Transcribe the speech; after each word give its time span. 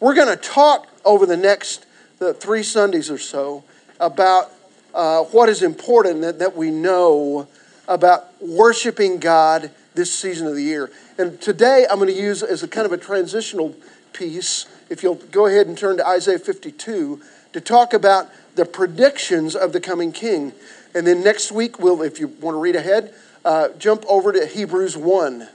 we're 0.00 0.14
going 0.14 0.28
to 0.28 0.36
talk 0.36 0.88
over 1.04 1.26
the 1.26 1.36
next 1.36 1.86
the 2.18 2.34
three 2.34 2.62
Sundays 2.62 3.10
or 3.10 3.18
so 3.18 3.64
about 3.98 4.50
uh, 4.94 5.22
what 5.24 5.48
is 5.48 5.62
important 5.62 6.22
that, 6.22 6.38
that 6.38 6.56
we 6.56 6.70
know 6.70 7.46
about 7.86 8.26
worshiping 8.42 9.18
God 9.18 9.70
this 9.94 10.12
season 10.12 10.46
of 10.46 10.54
the 10.54 10.62
year. 10.62 10.90
And 11.18 11.40
today 11.40 11.86
I'm 11.90 11.98
going 11.98 12.08
to 12.08 12.20
use 12.20 12.42
as 12.42 12.62
a 12.62 12.68
kind 12.68 12.86
of 12.86 12.92
a 12.92 12.98
transitional 12.98 13.74
piece, 14.12 14.66
if 14.88 15.02
you'll 15.02 15.16
go 15.16 15.46
ahead 15.46 15.66
and 15.66 15.76
turn 15.76 15.96
to 15.98 16.06
Isaiah 16.06 16.38
52, 16.38 17.20
to 17.52 17.60
talk 17.60 17.92
about 17.92 18.28
the 18.54 18.64
predictions 18.64 19.54
of 19.56 19.72
the 19.72 19.80
coming 19.80 20.12
king. 20.12 20.52
And 20.94 21.06
then 21.06 21.22
next 21.22 21.52
week, 21.52 21.78
we'll, 21.78 22.02
if 22.02 22.18
you 22.18 22.28
want 22.28 22.54
to 22.54 22.58
read 22.58 22.76
ahead, 22.76 23.14
uh, 23.44 23.68
jump 23.78 24.04
over 24.08 24.32
to 24.32 24.46
Hebrews 24.46 24.96
1. 24.96 25.48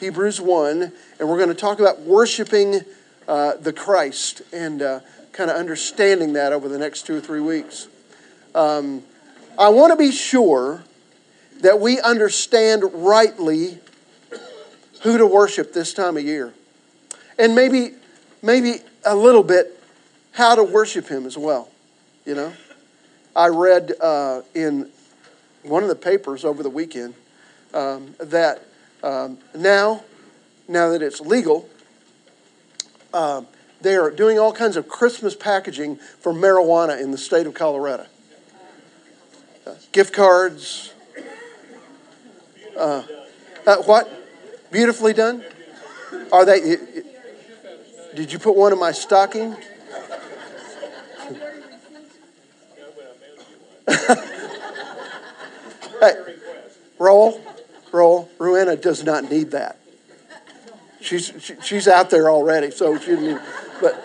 Hebrews 0.00 0.40
1, 0.40 0.92
and 1.20 1.28
we're 1.28 1.36
going 1.36 1.48
to 1.48 1.54
talk 1.54 1.78
about 1.78 2.00
worshiping 2.00 2.80
uh, 3.28 3.56
the 3.56 3.72
Christ 3.72 4.42
and 4.52 4.82
uh, 4.82 5.00
kind 5.32 5.50
of 5.50 5.56
understanding 5.56 6.34
that 6.34 6.52
over 6.52 6.68
the 6.68 6.78
next 6.78 7.06
two 7.06 7.16
or 7.16 7.20
three 7.20 7.40
weeks. 7.40 7.88
Um, 8.54 9.02
I 9.58 9.68
want 9.68 9.92
to 9.92 9.96
be 9.96 10.12
sure 10.12 10.82
that 11.60 11.80
we 11.80 12.00
understand 12.00 12.84
rightly 12.92 13.78
who 15.02 15.18
to 15.18 15.26
worship 15.26 15.72
this 15.72 15.94
time 15.94 16.16
of 16.16 16.24
year. 16.24 16.52
And 17.38 17.54
maybe, 17.54 17.94
maybe 18.42 18.80
a 19.04 19.16
little 19.16 19.42
bit 19.42 19.78
how 20.32 20.54
to 20.54 20.64
worship 20.64 21.08
Him 21.08 21.26
as 21.26 21.36
well. 21.36 21.70
You 22.24 22.34
know? 22.34 22.52
I 23.34 23.48
read 23.48 23.92
uh, 24.00 24.42
in 24.54 24.90
one 25.62 25.82
of 25.82 25.88
the 25.88 25.96
papers 25.96 26.44
over 26.44 26.62
the 26.62 26.70
weekend 26.70 27.14
um, 27.74 28.14
that 28.18 28.64
um, 29.02 29.38
now, 29.54 30.04
now 30.68 30.90
that 30.90 31.02
it's 31.02 31.20
legal, 31.20 31.68
uh, 33.12 33.42
they 33.80 33.96
are 33.96 34.10
doing 34.10 34.38
all 34.38 34.52
kinds 34.52 34.76
of 34.76 34.88
Christmas 34.88 35.34
packaging 35.34 35.96
for 35.96 36.32
marijuana 36.32 37.00
in 37.00 37.10
the 37.10 37.18
state 37.18 37.46
of 37.46 37.54
Colorado. 37.54 38.06
Uh, 39.66 39.74
gift 39.92 40.14
cards. 40.14 40.92
Uh, 42.76 43.02
uh 43.66 43.76
what? 43.82 44.10
Beautifully 44.70 45.12
done? 45.12 45.44
Are 46.32 46.44
they? 46.44 46.76
Did 48.14 48.32
you 48.32 48.38
put 48.38 48.56
one 48.56 48.72
in 48.72 48.78
my 48.78 48.92
stocking? 48.92 49.56
hey, 56.00 56.12
roll, 56.98 57.40
roll. 57.90 58.30
Ruana 58.38 58.80
does 58.80 59.04
not 59.04 59.30
need 59.30 59.50
that. 59.50 59.81
She's 61.12 61.30
she, 61.44 61.54
she's 61.62 61.88
out 61.88 62.08
there 62.08 62.30
already, 62.30 62.70
so 62.70 62.98
she 62.98 63.08
didn't. 63.08 63.26
Need, 63.26 63.40
but 63.82 64.02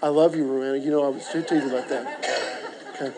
I 0.00 0.06
love 0.06 0.36
you, 0.36 0.44
Ruana. 0.44 0.80
You 0.80 0.92
know 0.92 1.04
I 1.04 1.08
was 1.08 1.26
teasing 1.26 1.70
about 1.70 1.88
that. 1.88 2.84
Okay. 2.94 3.12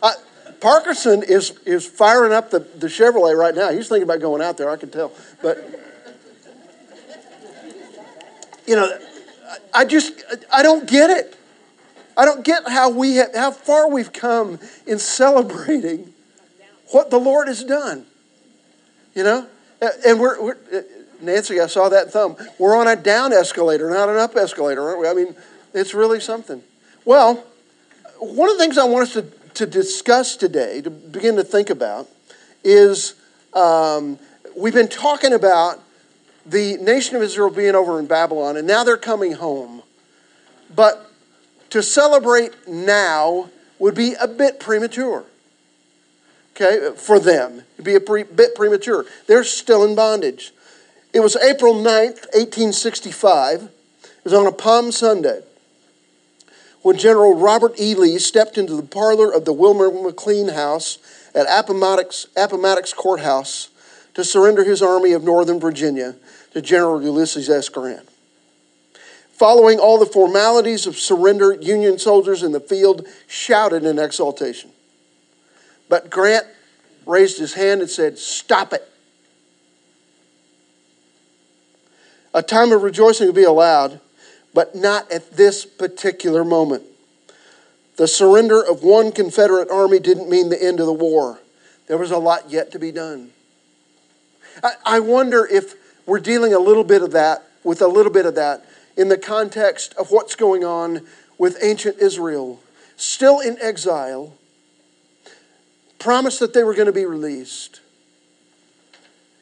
Uh, 0.00 0.12
Parkerson 0.60 1.24
is 1.28 1.58
is 1.66 1.88
firing 1.88 2.32
up 2.32 2.50
the, 2.50 2.60
the 2.60 2.86
Chevrolet 2.86 3.36
right 3.36 3.52
now. 3.52 3.72
He's 3.72 3.88
thinking 3.88 4.04
about 4.04 4.20
going 4.20 4.40
out 4.40 4.56
there. 4.56 4.70
I 4.70 4.76
can 4.76 4.90
tell, 4.90 5.10
but 5.42 5.58
you 8.64 8.76
know, 8.76 8.96
I 9.74 9.84
just 9.84 10.22
I 10.52 10.62
don't 10.62 10.88
get 10.88 11.10
it. 11.10 11.36
I 12.16 12.24
don't 12.24 12.44
get 12.44 12.68
how 12.68 12.90
we 12.90 13.16
have, 13.16 13.34
how 13.34 13.50
far 13.50 13.90
we've 13.90 14.12
come 14.12 14.60
in 14.86 15.00
celebrating 15.00 16.14
what 16.92 17.10
the 17.10 17.18
Lord 17.18 17.48
has 17.48 17.64
done. 17.64 18.06
You 19.16 19.24
know, 19.24 19.48
and 20.06 20.20
we're, 20.20 20.40
we're 20.40 20.84
Nancy, 21.20 21.60
I 21.60 21.66
saw 21.66 21.88
that 21.88 22.12
thumb. 22.12 22.36
We're 22.58 22.76
on 22.76 22.86
a 22.86 22.96
down 22.96 23.32
escalator, 23.32 23.90
not 23.90 24.08
an 24.08 24.16
up 24.16 24.36
escalator, 24.36 24.88
aren't 24.88 25.00
we? 25.00 25.08
I 25.08 25.14
mean, 25.14 25.34
it's 25.74 25.94
really 25.94 26.20
something. 26.20 26.62
Well, 27.04 27.44
one 28.18 28.50
of 28.50 28.56
the 28.56 28.62
things 28.62 28.78
I 28.78 28.84
want 28.84 29.08
us 29.08 29.12
to, 29.14 29.22
to 29.54 29.66
discuss 29.66 30.36
today, 30.36 30.80
to 30.82 30.90
begin 30.90 31.36
to 31.36 31.44
think 31.44 31.70
about, 31.70 32.08
is 32.64 33.14
um, 33.54 34.18
we've 34.56 34.74
been 34.74 34.88
talking 34.88 35.32
about 35.32 35.80
the 36.46 36.76
nation 36.78 37.16
of 37.16 37.22
Israel 37.22 37.50
being 37.50 37.74
over 37.74 37.98
in 37.98 38.06
Babylon, 38.06 38.56
and 38.56 38.66
now 38.66 38.84
they're 38.84 38.96
coming 38.96 39.32
home. 39.32 39.82
But 40.74 41.10
to 41.70 41.82
celebrate 41.82 42.68
now 42.68 43.50
would 43.78 43.94
be 43.94 44.14
a 44.14 44.28
bit 44.28 44.58
premature. 44.58 45.24
Okay, 46.56 46.90
for 46.96 47.20
them, 47.20 47.62
it'd 47.74 47.84
be 47.84 47.94
a 47.94 48.00
pre- 48.00 48.24
bit 48.24 48.54
premature. 48.54 49.04
They're 49.26 49.44
still 49.44 49.84
in 49.84 49.94
bondage. 49.94 50.52
It 51.12 51.20
was 51.20 51.36
April 51.36 51.74
9th, 51.74 52.26
1865. 52.34 53.62
It 53.62 53.70
was 54.24 54.34
on 54.34 54.46
a 54.46 54.52
Palm 54.52 54.92
Sunday 54.92 55.42
when 56.82 56.98
General 56.98 57.34
Robert 57.34 57.80
E. 57.80 57.94
Lee 57.94 58.18
stepped 58.18 58.58
into 58.58 58.76
the 58.76 58.82
parlor 58.82 59.32
of 59.32 59.44
the 59.44 59.52
Wilmer 59.52 59.90
McLean 59.90 60.48
House 60.48 60.98
at 61.34 61.46
Appomattox, 61.48 62.26
Appomattox 62.36 62.92
Courthouse 62.92 63.70
to 64.14 64.22
surrender 64.22 64.64
his 64.64 64.82
army 64.82 65.12
of 65.12 65.24
Northern 65.24 65.58
Virginia 65.58 66.16
to 66.52 66.60
General 66.60 67.02
Ulysses 67.02 67.48
S. 67.48 67.68
Grant. 67.68 68.08
Following 69.32 69.78
all 69.78 69.98
the 69.98 70.06
formalities 70.06 70.86
of 70.86 70.98
surrender, 70.98 71.54
Union 71.54 71.98
soldiers 71.98 72.42
in 72.42 72.52
the 72.52 72.60
field 72.60 73.06
shouted 73.26 73.84
in 73.84 73.98
exultation. 73.98 74.70
But 75.88 76.10
Grant 76.10 76.46
raised 77.06 77.38
his 77.38 77.54
hand 77.54 77.80
and 77.80 77.88
said, 77.88 78.18
Stop 78.18 78.72
it. 78.72 78.86
A 82.38 82.42
time 82.42 82.70
of 82.70 82.84
rejoicing 82.84 83.26
would 83.26 83.34
be 83.34 83.42
allowed, 83.42 83.98
but 84.54 84.72
not 84.72 85.10
at 85.10 85.32
this 85.32 85.66
particular 85.66 86.44
moment. 86.44 86.84
The 87.96 88.06
surrender 88.06 88.62
of 88.62 88.84
one 88.84 89.10
Confederate 89.10 89.68
army 89.72 89.98
didn't 89.98 90.30
mean 90.30 90.48
the 90.48 90.62
end 90.62 90.78
of 90.78 90.86
the 90.86 90.92
war. 90.92 91.40
There 91.88 91.98
was 91.98 92.12
a 92.12 92.16
lot 92.16 92.48
yet 92.48 92.70
to 92.70 92.78
be 92.78 92.92
done. 92.92 93.32
I, 94.84 95.00
wonder 95.00 95.48
if 95.50 95.74
we're 96.06 96.20
dealing 96.20 96.54
a 96.54 96.60
little 96.60 96.84
bit 96.84 97.02
of 97.02 97.10
that, 97.10 97.42
with 97.64 97.82
a 97.82 97.88
little 97.88 98.12
bit 98.12 98.24
of 98.24 98.36
that, 98.36 98.64
in 98.96 99.08
the 99.08 99.18
context 99.18 99.92
of 99.94 100.12
what's 100.12 100.36
going 100.36 100.64
on 100.64 101.08
with 101.38 101.58
ancient 101.60 101.98
Israel, 101.98 102.60
still 102.96 103.40
in 103.40 103.58
exile, 103.60 104.32
promised 105.98 106.38
that 106.38 106.54
they 106.54 106.62
were 106.62 106.74
going 106.74 106.86
to 106.86 106.92
be 106.92 107.04
released. 107.04 107.80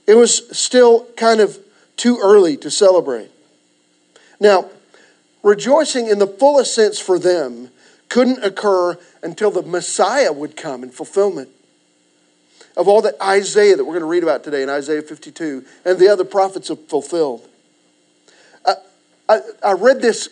It 0.06 0.14
was 0.14 0.48
still 0.58 1.06
kind 1.18 1.42
of 1.42 1.58
too 1.96 2.18
early 2.22 2.56
to 2.58 2.70
celebrate. 2.70 3.30
Now, 4.40 4.70
rejoicing 5.42 6.08
in 6.08 6.18
the 6.18 6.26
fullest 6.26 6.74
sense 6.74 6.98
for 6.98 7.18
them 7.18 7.70
couldn't 8.08 8.44
occur 8.44 8.98
until 9.22 9.50
the 9.50 9.62
Messiah 9.62 10.32
would 10.32 10.56
come 10.56 10.82
in 10.82 10.90
fulfillment 10.90 11.48
of 12.76 12.88
all 12.88 13.02
that 13.02 13.14
Isaiah 13.22 13.76
that 13.76 13.84
we're 13.84 13.92
going 13.98 14.00
to 14.00 14.06
read 14.06 14.22
about 14.22 14.44
today 14.44 14.62
in 14.62 14.68
Isaiah 14.68 15.02
52 15.02 15.64
and 15.84 15.98
the 15.98 16.08
other 16.08 16.24
prophets 16.24 16.68
have 16.68 16.86
fulfilled. 16.88 17.48
I, 18.66 18.74
I, 19.28 19.40
I 19.64 19.72
read 19.72 20.02
this 20.02 20.28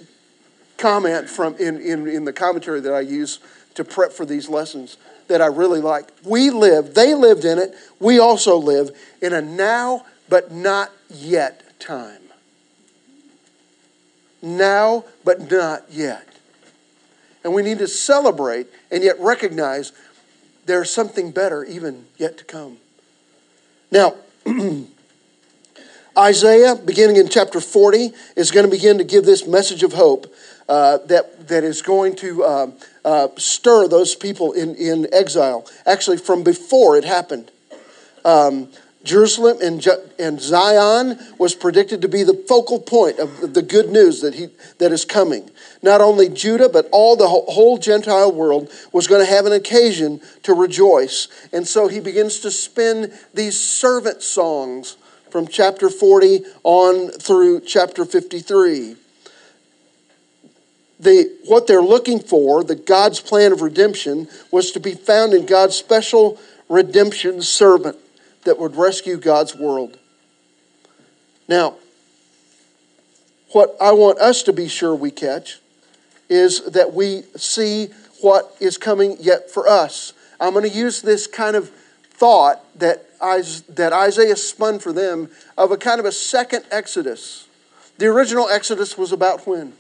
comment 0.76 1.28
from 1.28 1.56
in, 1.56 1.80
in, 1.80 2.06
in 2.06 2.24
the 2.24 2.32
commentary 2.32 2.80
that 2.80 2.92
I 2.92 3.00
use 3.00 3.38
to 3.74 3.84
prep 3.84 4.12
for 4.12 4.26
these 4.26 4.48
lessons 4.48 4.98
that 5.28 5.40
I 5.40 5.46
really 5.46 5.80
like. 5.80 6.12
We 6.22 6.50
live, 6.50 6.94
they 6.94 7.14
lived 7.14 7.44
in 7.44 7.58
it, 7.58 7.74
we 7.98 8.18
also 8.18 8.56
live 8.56 8.90
in 9.22 9.32
a 9.32 9.40
now 9.40 10.04
but 10.28 10.52
not 10.52 10.90
yet 11.08 11.78
time. 11.80 12.22
Now 14.42 15.04
but 15.24 15.50
not 15.50 15.84
yet. 15.90 16.28
And 17.42 17.52
we 17.52 17.62
need 17.62 17.78
to 17.78 17.88
celebrate 17.88 18.68
and 18.90 19.04
yet 19.04 19.16
recognize 19.20 19.92
there's 20.66 20.90
something 20.90 21.30
better 21.30 21.64
even 21.64 22.06
yet 22.16 22.38
to 22.38 22.44
come. 22.44 22.78
Now, 23.90 24.14
Isaiah, 26.16 26.76
beginning 26.76 27.16
in 27.16 27.28
chapter 27.28 27.60
40, 27.60 28.12
is 28.36 28.50
going 28.50 28.64
to 28.64 28.70
begin 28.70 28.98
to 28.98 29.04
give 29.04 29.24
this 29.24 29.46
message 29.46 29.82
of 29.82 29.92
hope 29.92 30.32
uh, 30.68 30.98
that, 31.06 31.48
that 31.48 31.64
is 31.64 31.82
going 31.82 32.16
to 32.16 32.44
uh, 32.44 32.70
uh, 33.04 33.28
stir 33.36 33.88
those 33.88 34.14
people 34.14 34.52
in, 34.52 34.74
in 34.76 35.06
exile, 35.12 35.66
actually, 35.84 36.16
from 36.16 36.42
before 36.42 36.96
it 36.96 37.04
happened. 37.04 37.50
Um, 38.24 38.68
Jerusalem 39.04 39.58
and, 39.62 39.86
and 40.18 40.40
Zion 40.40 41.18
was 41.38 41.54
predicted 41.54 42.02
to 42.02 42.08
be 42.08 42.22
the 42.22 42.42
focal 42.48 42.80
point 42.80 43.18
of 43.18 43.52
the 43.52 43.62
good 43.62 43.90
news 43.90 44.22
that, 44.22 44.34
he, 44.34 44.48
that 44.78 44.92
is 44.92 45.04
coming. 45.04 45.50
Not 45.82 46.00
only 46.00 46.30
Judah, 46.30 46.70
but 46.70 46.88
all 46.90 47.14
the 47.14 47.28
whole 47.28 47.76
Gentile 47.76 48.32
world 48.32 48.72
was 48.92 49.06
going 49.06 49.24
to 49.24 49.30
have 49.30 49.44
an 49.44 49.52
occasion 49.52 50.22
to 50.42 50.54
rejoice. 50.54 51.28
And 51.52 51.68
so 51.68 51.86
he 51.86 52.00
begins 52.00 52.40
to 52.40 52.50
spin 52.50 53.12
these 53.34 53.60
servant 53.60 54.22
songs 54.22 54.96
from 55.30 55.48
chapter 55.48 55.90
40 55.90 56.40
on 56.62 57.10
through 57.10 57.60
chapter 57.60 58.04
53 58.04 58.96
the, 61.00 61.30
what 61.46 61.66
they're 61.66 61.82
looking 61.82 62.20
for, 62.20 62.64
the 62.64 62.76
God's 62.76 63.20
plan 63.20 63.52
of 63.52 63.60
redemption, 63.60 64.28
was 64.50 64.70
to 64.72 64.80
be 64.80 64.94
found 64.94 65.34
in 65.34 65.44
God's 65.44 65.76
special 65.76 66.38
redemption 66.68 67.42
servant 67.42 67.98
that 68.44 68.58
would 68.58 68.76
rescue 68.76 69.16
God's 69.16 69.54
world. 69.54 69.98
Now, 71.48 71.76
what 73.52 73.76
I 73.80 73.92
want 73.92 74.18
us 74.18 74.42
to 74.44 74.52
be 74.52 74.68
sure 74.68 74.94
we 74.94 75.10
catch 75.10 75.60
is 76.28 76.64
that 76.72 76.92
we 76.94 77.22
see 77.36 77.88
what 78.20 78.56
is 78.60 78.78
coming 78.78 79.16
yet 79.20 79.50
for 79.50 79.68
us. 79.68 80.12
I'm 80.40 80.52
going 80.52 80.68
to 80.68 80.76
use 80.76 81.02
this 81.02 81.26
kind 81.26 81.54
of 81.54 81.70
thought 81.70 82.62
that, 82.78 83.06
that 83.20 83.92
Isaiah 83.92 84.36
spun 84.36 84.78
for 84.78 84.92
them 84.92 85.30
of 85.56 85.70
a 85.70 85.76
kind 85.76 86.00
of 86.00 86.06
a 86.06 86.12
second 86.12 86.64
Exodus. 86.70 87.46
The 87.98 88.06
original 88.06 88.48
Exodus 88.48 88.98
was 88.98 89.12
about 89.12 89.46
when? 89.46 89.74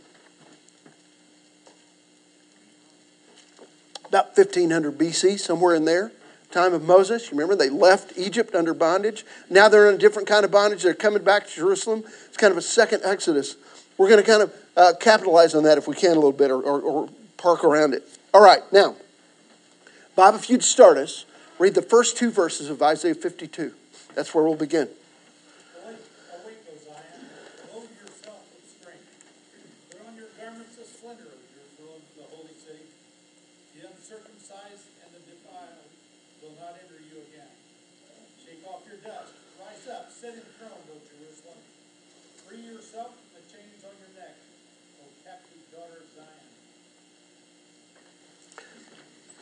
About 4.06 4.36
1500 4.36 4.96
BC, 4.96 5.40
somewhere 5.40 5.74
in 5.74 5.84
there. 5.84 6.12
Time 6.54 6.72
of 6.72 6.84
Moses. 6.84 7.24
You 7.24 7.30
remember 7.32 7.56
they 7.56 7.68
left 7.68 8.16
Egypt 8.16 8.54
under 8.54 8.72
bondage. 8.72 9.26
Now 9.50 9.68
they're 9.68 9.88
in 9.88 9.96
a 9.96 9.98
different 9.98 10.28
kind 10.28 10.44
of 10.44 10.52
bondage. 10.52 10.84
They're 10.84 10.94
coming 10.94 11.24
back 11.24 11.48
to 11.48 11.52
Jerusalem. 11.52 12.04
It's 12.26 12.36
kind 12.36 12.52
of 12.52 12.56
a 12.56 12.62
second 12.62 13.02
Exodus. 13.04 13.56
We're 13.98 14.08
going 14.08 14.22
to 14.22 14.26
kind 14.26 14.42
of 14.42 14.54
uh, 14.76 14.92
capitalize 15.00 15.56
on 15.56 15.64
that 15.64 15.78
if 15.78 15.88
we 15.88 15.96
can 15.96 16.12
a 16.12 16.14
little 16.14 16.30
bit 16.30 16.52
or, 16.52 16.62
or, 16.62 16.80
or 16.80 17.08
park 17.38 17.64
around 17.64 17.92
it. 17.92 18.04
All 18.32 18.40
right, 18.40 18.60
now, 18.72 18.94
Bob, 20.14 20.36
if 20.36 20.48
you'd 20.48 20.62
start 20.62 20.96
us, 20.96 21.24
read 21.58 21.74
the 21.74 21.82
first 21.82 22.16
two 22.16 22.30
verses 22.30 22.70
of 22.70 22.80
Isaiah 22.82 23.16
52. 23.16 23.72
That's 24.14 24.32
where 24.32 24.44
we'll 24.44 24.54
begin. 24.54 24.88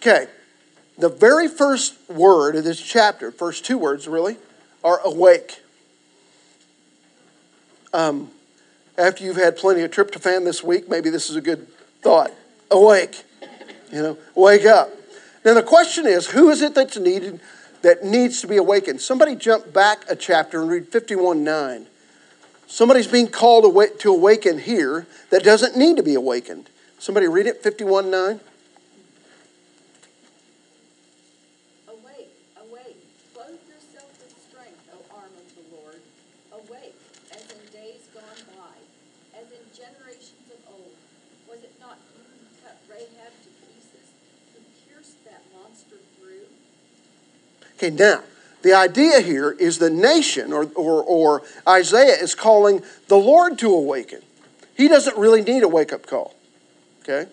Okay, 0.05 0.27
the 0.99 1.09
very 1.09 1.47
first 1.47 1.95
word 2.11 2.57
of 2.57 2.65
this 2.65 2.81
chapter, 2.81 3.31
first 3.31 3.65
two 3.65 3.79
words 3.79 4.09
really, 4.09 4.37
are 4.83 4.99
awake. 5.05 5.63
Um, 7.93 8.33
after 8.99 9.23
you've 9.23 9.37
had 9.37 9.57
plenty 9.57 9.83
of 9.83 9.93
tryptophan 9.93 10.45
this 10.45 10.61
week, 10.61 10.89
maybe 10.89 11.09
this 11.09 11.31
is 11.31 11.37
a 11.37 11.41
good 11.41 11.69
thought. 12.03 12.33
Awake. 12.73 13.23
You 13.93 14.03
know, 14.03 14.19
wake 14.35 14.65
up. 14.65 14.91
Now 15.45 15.55
the 15.55 15.63
question 15.63 16.05
is, 16.05 16.27
who 16.27 16.51
is 16.51 16.63
it 16.63 16.75
that's 16.75 16.99
needed 16.99 17.39
that 17.83 18.03
needs 18.03 18.41
to 18.41 18.49
be 18.49 18.57
awakened? 18.57 19.01
Somebody 19.01 19.37
jump 19.37 19.73
back 19.73 20.05
a 20.11 20.17
chapter 20.17 20.63
and 20.63 20.69
read 20.69 20.89
51 20.89 21.45
9. 21.45 21.87
Somebody's 22.67 23.07
being 23.07 23.29
called 23.29 23.73
to 24.01 24.13
awaken 24.13 24.59
here 24.59 25.07
that 25.31 25.45
doesn't 25.45 25.77
need 25.77 25.97
to 25.97 26.03
be 26.03 26.15
awakened. 26.15 26.71
Somebody 26.99 27.29
read 27.29 27.47
it, 27.47 27.63
51 27.63 28.11
9. 28.11 28.41
Okay, 47.83 47.95
now, 47.97 48.23
the 48.63 48.75
idea 48.75 49.21
here 49.21 49.51
is 49.51 49.79
the 49.79 49.91
nation, 49.91 50.53
or, 50.53 50.71
or, 50.77 51.03
or 51.03 51.43
Isaiah 51.69 52.15
is 52.15 52.37
calling 52.37 52.81
the 53.09 53.17
Lord 53.17 53.59
to 53.59 53.75
awaken. 53.75 54.21
He 54.77 54.87
doesn't 54.87 55.17
really 55.17 55.43
need 55.43 55.65
a 55.65 55.69
wake 55.69 55.93
up 55.93 56.07
call. 56.07 56.37
Okay? 57.01 57.29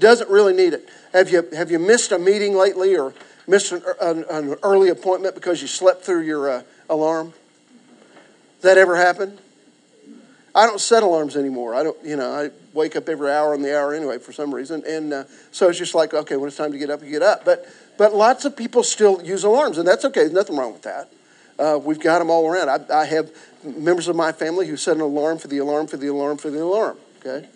Doesn't 0.00 0.28
really 0.28 0.52
need 0.52 0.72
it. 0.74 0.88
Have 1.12 1.30
you, 1.30 1.48
have 1.54 1.70
you 1.70 1.78
missed 1.78 2.10
a 2.10 2.18
meeting 2.18 2.56
lately 2.56 2.96
or 2.96 3.14
missed 3.46 3.70
an, 3.70 3.82
an, 4.00 4.24
an 4.28 4.56
early 4.64 4.88
appointment 4.88 5.36
because 5.36 5.62
you 5.62 5.68
slept 5.68 6.02
through 6.02 6.22
your 6.22 6.50
uh, 6.50 6.62
alarm? 6.90 7.32
That 8.62 8.78
ever 8.78 8.96
happen? 8.96 9.38
I 10.56 10.66
don't 10.66 10.80
set 10.80 11.04
alarms 11.04 11.36
anymore. 11.36 11.76
I 11.76 11.84
don't, 11.84 11.96
you 12.04 12.16
know, 12.16 12.32
I 12.32 12.50
wake 12.72 12.96
up 12.96 13.08
every 13.08 13.30
hour 13.30 13.54
on 13.54 13.62
the 13.62 13.78
hour 13.78 13.94
anyway 13.94 14.18
for 14.18 14.32
some 14.32 14.52
reason. 14.52 14.82
And 14.84 15.12
uh, 15.12 15.24
so 15.52 15.68
it's 15.68 15.78
just 15.78 15.94
like, 15.94 16.14
okay, 16.14 16.36
when 16.36 16.48
it's 16.48 16.56
time 16.56 16.72
to 16.72 16.78
get 16.78 16.90
up, 16.90 17.00
you 17.00 17.10
get 17.10 17.22
up. 17.22 17.44
But 17.44 17.68
but 17.98 18.14
lots 18.14 18.46
of 18.46 18.56
people 18.56 18.82
still 18.82 19.22
use 19.22 19.44
alarms, 19.44 19.76
and 19.76 19.86
that's 19.86 20.04
okay. 20.06 20.20
There's 20.20 20.32
nothing 20.32 20.56
wrong 20.56 20.72
with 20.72 20.82
that. 20.82 21.12
Uh, 21.58 21.78
we've 21.82 22.00
got 22.00 22.20
them 22.20 22.30
all 22.30 22.48
around. 22.48 22.70
I, 22.70 23.00
I, 23.00 23.04
have 23.06 23.32
members 23.64 24.06
of 24.06 24.14
my 24.14 24.30
family 24.30 24.68
who 24.68 24.76
set 24.76 24.94
an 24.94 25.02
alarm 25.02 25.38
for 25.38 25.48
the 25.48 25.58
alarm 25.58 25.88
for 25.88 25.96
the 25.96 26.06
alarm 26.06 26.38
for 26.38 26.50
the 26.50 26.62
alarm. 26.62 26.96
Okay. 27.18 27.48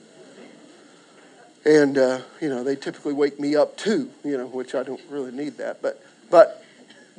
And 1.65 1.97
uh, 1.97 2.23
you 2.41 2.49
know 2.49 2.65
they 2.65 2.75
typically 2.75 3.13
wake 3.13 3.39
me 3.39 3.55
up 3.55 3.77
too. 3.77 4.11
You 4.25 4.37
know, 4.37 4.47
which 4.49 4.75
I 4.75 4.83
don't 4.83 5.01
really 5.09 5.31
need 5.31 5.59
that. 5.59 5.81
But 5.81 6.05
but 6.29 6.65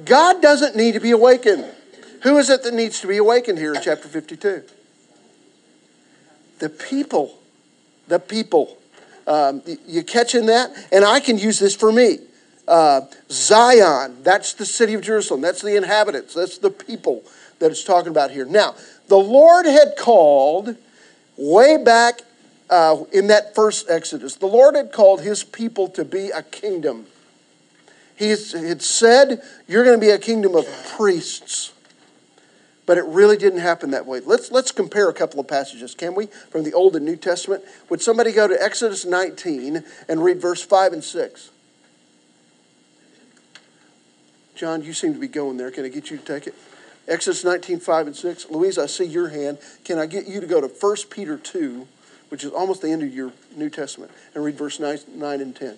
God 0.04 0.42
doesn't 0.42 0.76
need 0.76 0.96
to 0.96 1.00
be 1.00 1.12
awakened. 1.12 1.66
Who 2.24 2.38
is 2.38 2.50
it 2.50 2.64
that 2.64 2.74
needs 2.74 3.00
to 3.00 3.08
be 3.08 3.18
awakened 3.18 3.58
here 3.58 3.74
in 3.74 3.82
chapter 3.82 4.10
52? 4.10 4.64
The 6.60 6.70
people. 6.70 7.40
The 8.08 8.20
people. 8.20 8.78
Um, 9.26 9.62
you 9.88 10.04
catching 10.04 10.48
that? 10.48 10.72
And 10.92 11.06
I 11.06 11.22
can 11.22 11.38
use 11.38 11.60
this 11.60 11.76
for 11.76 11.92
me. 11.92 12.20
Uh, 12.68 13.02
Zion, 13.30 14.24
that's 14.24 14.54
the 14.54 14.66
city 14.66 14.94
of 14.94 15.02
Jerusalem. 15.02 15.42
That's 15.42 15.62
the 15.62 15.76
inhabitants. 15.76 16.34
That's 16.34 16.58
the 16.58 16.70
people 16.70 17.24
that 17.60 17.72
it's 17.72 17.84
talking 17.84 18.10
about 18.10 18.32
here. 18.32 18.46
Now, 18.46 18.76
the 19.08 19.18
Lord 19.18 19.66
had 19.66 19.96
called 19.98 20.76
way 21.38 21.78
back 21.78 22.22
uh, 22.70 23.04
in 23.12 23.28
that 23.28 23.54
first 23.54 23.90
Exodus, 23.90 24.36
the 24.36 24.48
Lord 24.48 24.76
had 24.76 24.92
called 24.92 25.22
his 25.22 25.44
people 25.44 25.88
to 25.90 26.04
be 26.04 26.30
a 26.30 26.42
kingdom. 26.42 27.06
He 28.16 28.30
had 28.30 28.82
said, 28.82 29.42
You're 29.68 29.84
going 29.84 30.00
to 30.00 30.06
be 30.06 30.12
a 30.12 30.18
kingdom 30.18 30.56
of 30.56 30.66
priests. 30.96 31.72
But 32.86 32.98
it 32.98 33.06
really 33.06 33.38
didn't 33.38 33.60
happen 33.60 33.92
that 33.92 34.06
way. 34.06 34.20
Let's, 34.20 34.52
let's 34.52 34.72
compare 34.72 35.08
a 35.08 35.14
couple 35.14 35.40
of 35.40 35.48
passages, 35.48 35.96
can 35.96 36.16
we, 36.16 36.26
from 36.26 36.64
the 36.64 36.74
Old 36.74 36.98
and 36.98 37.06
New 37.06 37.16
Testament? 37.16 37.64
Would 37.90 38.02
somebody 38.02 38.34
go 38.34 38.48
to 38.48 38.62
Exodus 38.62 39.06
19 39.06 39.84
and 40.10 40.24
read 40.24 40.42
verse 40.42 40.62
5 40.62 40.94
and 40.94 41.04
6? 41.04 41.50
John, 44.64 44.82
you 44.82 44.94
seem 44.94 45.14
to 45.14 45.20
be 45.20 45.28
going 45.28 45.58
there. 45.58 45.72
Can 45.72 45.84
I 45.84 45.90
get 45.90 46.10
you 46.10 46.16
to 46.16 46.24
take 46.24 46.48
it? 46.48 46.56
Exodus 47.06 47.44
19, 47.44 47.82
5 47.82 48.08
and 48.08 48.16
6. 48.16 48.50
Louise, 48.50 48.78
I 48.78 48.86
see 48.86 49.04
your 49.04 49.28
hand. 49.28 49.58
Can 49.84 50.00
I 50.00 50.06
get 50.06 50.26
you 50.26 50.40
to 50.40 50.48
go 50.48 50.62
to 50.62 50.68
1 50.68 50.96
Peter 51.10 51.36
2, 51.36 51.86
which 52.30 52.46
is 52.46 52.52
almost 52.54 52.82
the 52.82 52.90
end 52.90 53.04
of 53.04 53.14
your 53.14 53.34
New 53.58 53.70
Testament, 53.70 54.10
and 54.34 54.42
read 54.42 54.58
verse 54.58 54.80
9, 54.80 55.00
9 55.16 55.42
and 55.42 55.54
10? 55.54 55.78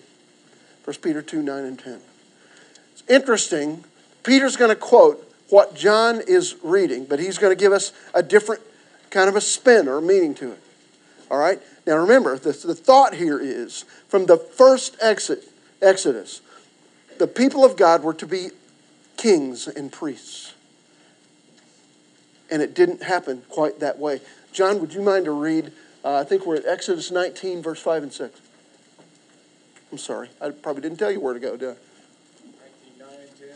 1 0.84 0.96
Peter 1.02 1.20
2, 1.20 1.42
9 1.42 1.64
and 1.64 1.76
10. 1.76 2.00
It's 2.92 3.02
interesting. 3.08 3.82
Peter's 4.22 4.56
going 4.56 4.70
to 4.70 4.76
quote 4.76 5.34
what 5.48 5.74
John 5.74 6.20
is 6.24 6.54
reading, 6.62 7.06
but 7.06 7.18
he's 7.18 7.38
going 7.38 7.50
to 7.50 7.60
give 7.60 7.72
us 7.72 7.92
a 8.14 8.22
different 8.22 8.62
kind 9.10 9.28
of 9.28 9.34
a 9.34 9.40
spin 9.40 9.88
or 9.88 10.00
meaning 10.00 10.32
to 10.36 10.52
it. 10.52 10.60
All 11.28 11.38
right? 11.38 11.60
Now 11.88 11.96
remember, 11.96 12.38
the, 12.38 12.52
the 12.52 12.76
thought 12.76 13.14
here 13.14 13.40
is 13.40 13.84
from 14.06 14.26
the 14.26 14.36
first 14.36 14.96
exit, 15.02 15.42
Exodus, 15.82 16.40
the 17.18 17.26
people 17.26 17.64
of 17.64 17.76
God 17.76 18.04
were 18.04 18.14
to 18.14 18.26
be 18.28 18.50
kings 19.16 19.68
and 19.68 19.90
priests. 19.90 20.54
And 22.50 22.62
it 22.62 22.74
didn't 22.74 23.02
happen 23.02 23.42
quite 23.48 23.80
that 23.80 23.98
way. 23.98 24.20
John, 24.52 24.80
would 24.80 24.94
you 24.94 25.02
mind 25.02 25.24
to 25.24 25.32
read? 25.32 25.72
Uh, 26.04 26.16
I 26.16 26.24
think 26.24 26.46
we're 26.46 26.56
at 26.56 26.66
Exodus 26.66 27.10
19, 27.10 27.62
verse 27.62 27.80
5 27.80 28.04
and 28.04 28.12
6. 28.12 28.40
I'm 29.90 29.98
sorry. 29.98 30.28
I 30.40 30.50
probably 30.50 30.82
didn't 30.82 30.98
tell 30.98 31.10
you 31.10 31.20
where 31.20 31.34
to 31.34 31.40
go, 31.40 31.56
did 31.56 31.70
I? 31.70 31.76
19, 32.44 32.98
9, 32.98 33.08
10. 33.38 33.48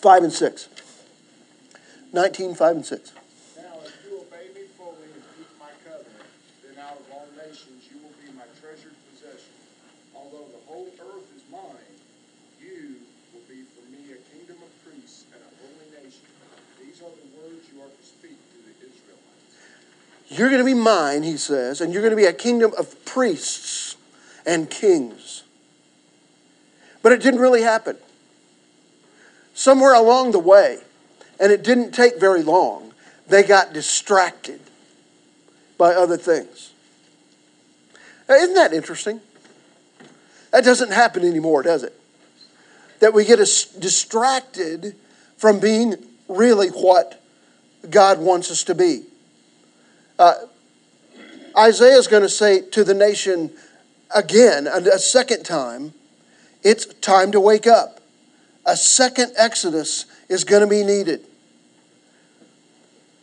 5 0.00 0.22
and 0.22 0.32
6. 0.32 0.68
19, 2.12 2.54
5 2.54 2.76
and 2.76 2.86
6. 2.86 3.12
You're 20.30 20.48
going 20.48 20.60
to 20.60 20.64
be 20.64 20.74
mine, 20.74 21.24
he 21.24 21.36
says, 21.36 21.80
and 21.80 21.92
you're 21.92 22.02
going 22.02 22.12
to 22.12 22.16
be 22.16 22.24
a 22.24 22.32
kingdom 22.32 22.72
of 22.78 23.04
priests 23.04 23.96
and 24.46 24.70
kings. 24.70 25.42
But 27.02 27.12
it 27.12 27.20
didn't 27.20 27.40
really 27.40 27.62
happen. 27.62 27.96
Somewhere 29.54 29.92
along 29.92 30.30
the 30.30 30.38
way, 30.38 30.78
and 31.40 31.50
it 31.50 31.64
didn't 31.64 31.90
take 31.92 32.20
very 32.20 32.44
long, 32.44 32.92
they 33.26 33.42
got 33.42 33.72
distracted 33.72 34.60
by 35.76 35.94
other 35.94 36.16
things. 36.16 36.72
Now, 38.28 38.36
isn't 38.36 38.54
that 38.54 38.72
interesting? 38.72 39.20
That 40.52 40.64
doesn't 40.64 40.92
happen 40.92 41.24
anymore, 41.24 41.64
does 41.64 41.82
it? 41.82 41.98
That 43.00 43.12
we 43.12 43.24
get 43.24 43.38
distracted 43.38 44.94
from 45.36 45.58
being 45.58 45.96
really 46.28 46.68
what 46.68 47.20
God 47.88 48.20
wants 48.20 48.50
us 48.52 48.62
to 48.64 48.74
be. 48.76 49.04
Uh, 50.20 50.34
Isaiah 51.56 51.96
is 51.96 52.06
going 52.06 52.22
to 52.22 52.28
say 52.28 52.60
to 52.60 52.84
the 52.84 52.92
nation 52.92 53.50
again, 54.14 54.66
a 54.66 54.98
second 54.98 55.44
time, 55.44 55.94
it's 56.62 56.84
time 56.84 57.32
to 57.32 57.40
wake 57.40 57.66
up. 57.66 58.00
A 58.66 58.76
second 58.76 59.32
Exodus 59.38 60.04
is 60.28 60.44
going 60.44 60.60
to 60.60 60.66
be 60.66 60.84
needed. 60.84 61.24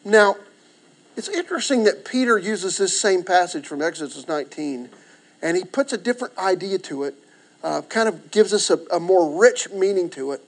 Now, 0.04 0.38
it's 1.16 1.30
interesting 1.30 1.84
that 1.84 2.04
Peter 2.04 2.40
uses 2.40 2.78
this 2.78 3.00
same 3.00 3.24
passage 3.24 3.68
from 3.68 3.80
Exodus 3.84 4.28
19 4.28 4.90
and 5.44 5.56
he 5.56 5.64
puts 5.66 5.94
a 5.94 6.00
different 6.00 6.36
idea 6.36 6.80
to 6.80 7.04
it, 7.04 7.14
uh, 7.64 7.84
kind 7.84 8.10
of 8.10 8.32
gives 8.32 8.54
us 8.54 8.72
a, 8.72 8.80
a 8.92 9.00
more 9.00 9.40
rich 9.40 9.70
meaning 9.70 10.10
to 10.10 10.32
it 10.32 10.42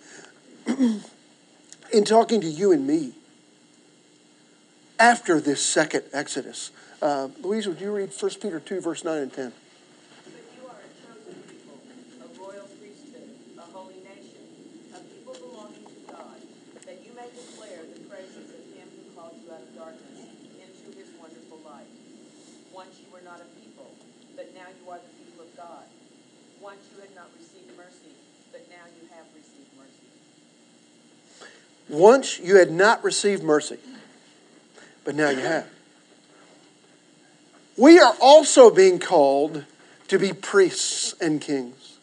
in 1.94 2.06
talking 2.06 2.41
to 2.41 2.48
you 2.48 2.72
and 2.72 2.88
me 2.88 3.13
after 5.00 5.39
this 5.39 5.65
second 5.65 6.03
Exodus. 6.12 6.72
Uh, 7.01 7.29
Louise, 7.41 7.68
would 7.68 7.79
you 7.79 7.96
read 7.96 8.12
1 8.12 8.32
Peter 8.41 8.60
2, 8.60 8.82
verse 8.82 9.03
9 9.03 9.18
and 9.18 9.34
10? 9.34 9.53
Once 31.89 32.39
you 32.39 32.56
had 32.58 32.72
not 32.72 33.03
received 33.03 33.44
mercy, 33.44 33.77
but 35.10 35.16
now 35.16 35.30
you 35.32 35.39
have. 35.39 35.68
We 37.78 37.98
are 37.98 38.13
also 38.22 38.70
being 38.70 39.00
called 39.00 39.66
to 40.08 40.20
be 40.20 40.34
priests 40.34 41.16
and 41.20 41.42
kings. 41.42 41.98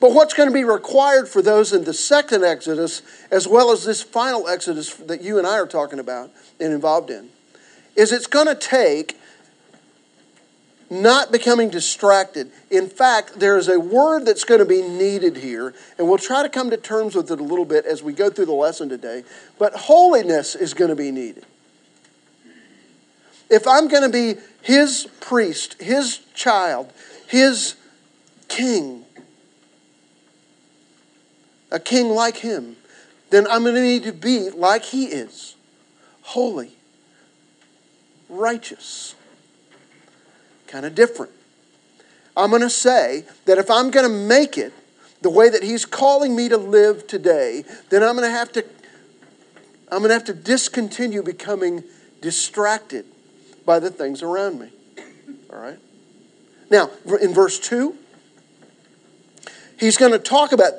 But 0.00 0.12
what's 0.12 0.34
going 0.34 0.48
to 0.48 0.52
be 0.52 0.64
required 0.64 1.28
for 1.28 1.40
those 1.40 1.72
in 1.72 1.84
the 1.84 1.94
second 1.94 2.42
Exodus, 2.42 3.02
as 3.30 3.46
well 3.46 3.70
as 3.70 3.84
this 3.84 4.02
final 4.02 4.48
Exodus 4.48 4.92
that 4.94 5.22
you 5.22 5.38
and 5.38 5.46
I 5.46 5.52
are 5.52 5.68
talking 5.68 6.00
about 6.00 6.32
and 6.58 6.72
involved 6.72 7.10
in, 7.10 7.28
is 7.94 8.10
it's 8.10 8.26
going 8.26 8.48
to 8.48 8.56
take 8.56 9.16
not 10.90 11.30
becoming 11.30 11.70
distracted. 11.70 12.50
In 12.72 12.88
fact, 12.88 13.38
there 13.38 13.56
is 13.56 13.68
a 13.68 13.78
word 13.78 14.26
that's 14.26 14.42
going 14.42 14.58
to 14.58 14.64
be 14.64 14.82
needed 14.82 15.36
here, 15.36 15.74
and 15.96 16.08
we'll 16.08 16.18
try 16.18 16.42
to 16.42 16.48
come 16.48 16.70
to 16.70 16.76
terms 16.76 17.14
with 17.14 17.30
it 17.30 17.38
a 17.38 17.44
little 17.44 17.64
bit 17.64 17.86
as 17.86 18.02
we 18.02 18.12
go 18.12 18.30
through 18.30 18.46
the 18.46 18.52
lesson 18.52 18.88
today. 18.88 19.22
But 19.60 19.74
holiness 19.74 20.56
is 20.56 20.74
going 20.74 20.88
to 20.88 20.96
be 20.96 21.12
needed. 21.12 21.46
If 23.50 23.66
I'm 23.66 23.88
going 23.88 24.02
to 24.02 24.08
be 24.08 24.40
his 24.62 25.08
priest, 25.20 25.80
his 25.82 26.18
child, 26.34 26.92
his 27.26 27.74
king, 28.48 29.04
a 31.70 31.80
king 31.80 32.08
like 32.10 32.38
him, 32.38 32.76
then 33.30 33.46
I'm 33.48 33.62
going 33.62 33.74
to 33.74 33.82
need 33.82 34.04
to 34.04 34.12
be 34.12 34.50
like 34.50 34.84
he 34.84 35.06
is 35.06 35.56
holy, 36.22 36.76
righteous 38.28 39.14
kind 40.66 40.86
of 40.86 40.94
different. 40.94 41.32
I'm 42.36 42.50
going 42.50 42.62
to 42.62 42.70
say 42.70 43.24
that 43.46 43.58
if 43.58 43.68
I'm 43.70 43.90
going 43.90 44.06
to 44.06 44.12
make 44.12 44.56
it 44.56 44.72
the 45.20 45.30
way 45.30 45.48
that 45.48 45.64
he's 45.64 45.84
calling 45.84 46.36
me 46.36 46.48
to 46.48 46.56
live 46.56 47.06
today, 47.06 47.64
then 47.90 48.02
I'm 48.02 48.16
going 48.16 48.28
to 48.28 48.36
have 48.36 48.52
to 48.52 48.64
I'm 49.92 49.98
going 49.98 50.10
to 50.10 50.14
have 50.14 50.24
to 50.26 50.34
discontinue 50.34 51.24
becoming 51.24 51.82
distracted 52.20 53.04
by 53.70 53.78
the 53.78 53.88
things 53.88 54.20
around 54.20 54.58
me. 54.58 54.68
All 55.48 55.60
right? 55.60 55.78
Now, 56.72 56.90
in 57.22 57.32
verse 57.32 57.60
2, 57.60 57.96
he's 59.78 59.96
going 59.96 60.10
to 60.10 60.18
talk 60.18 60.50
about 60.50 60.72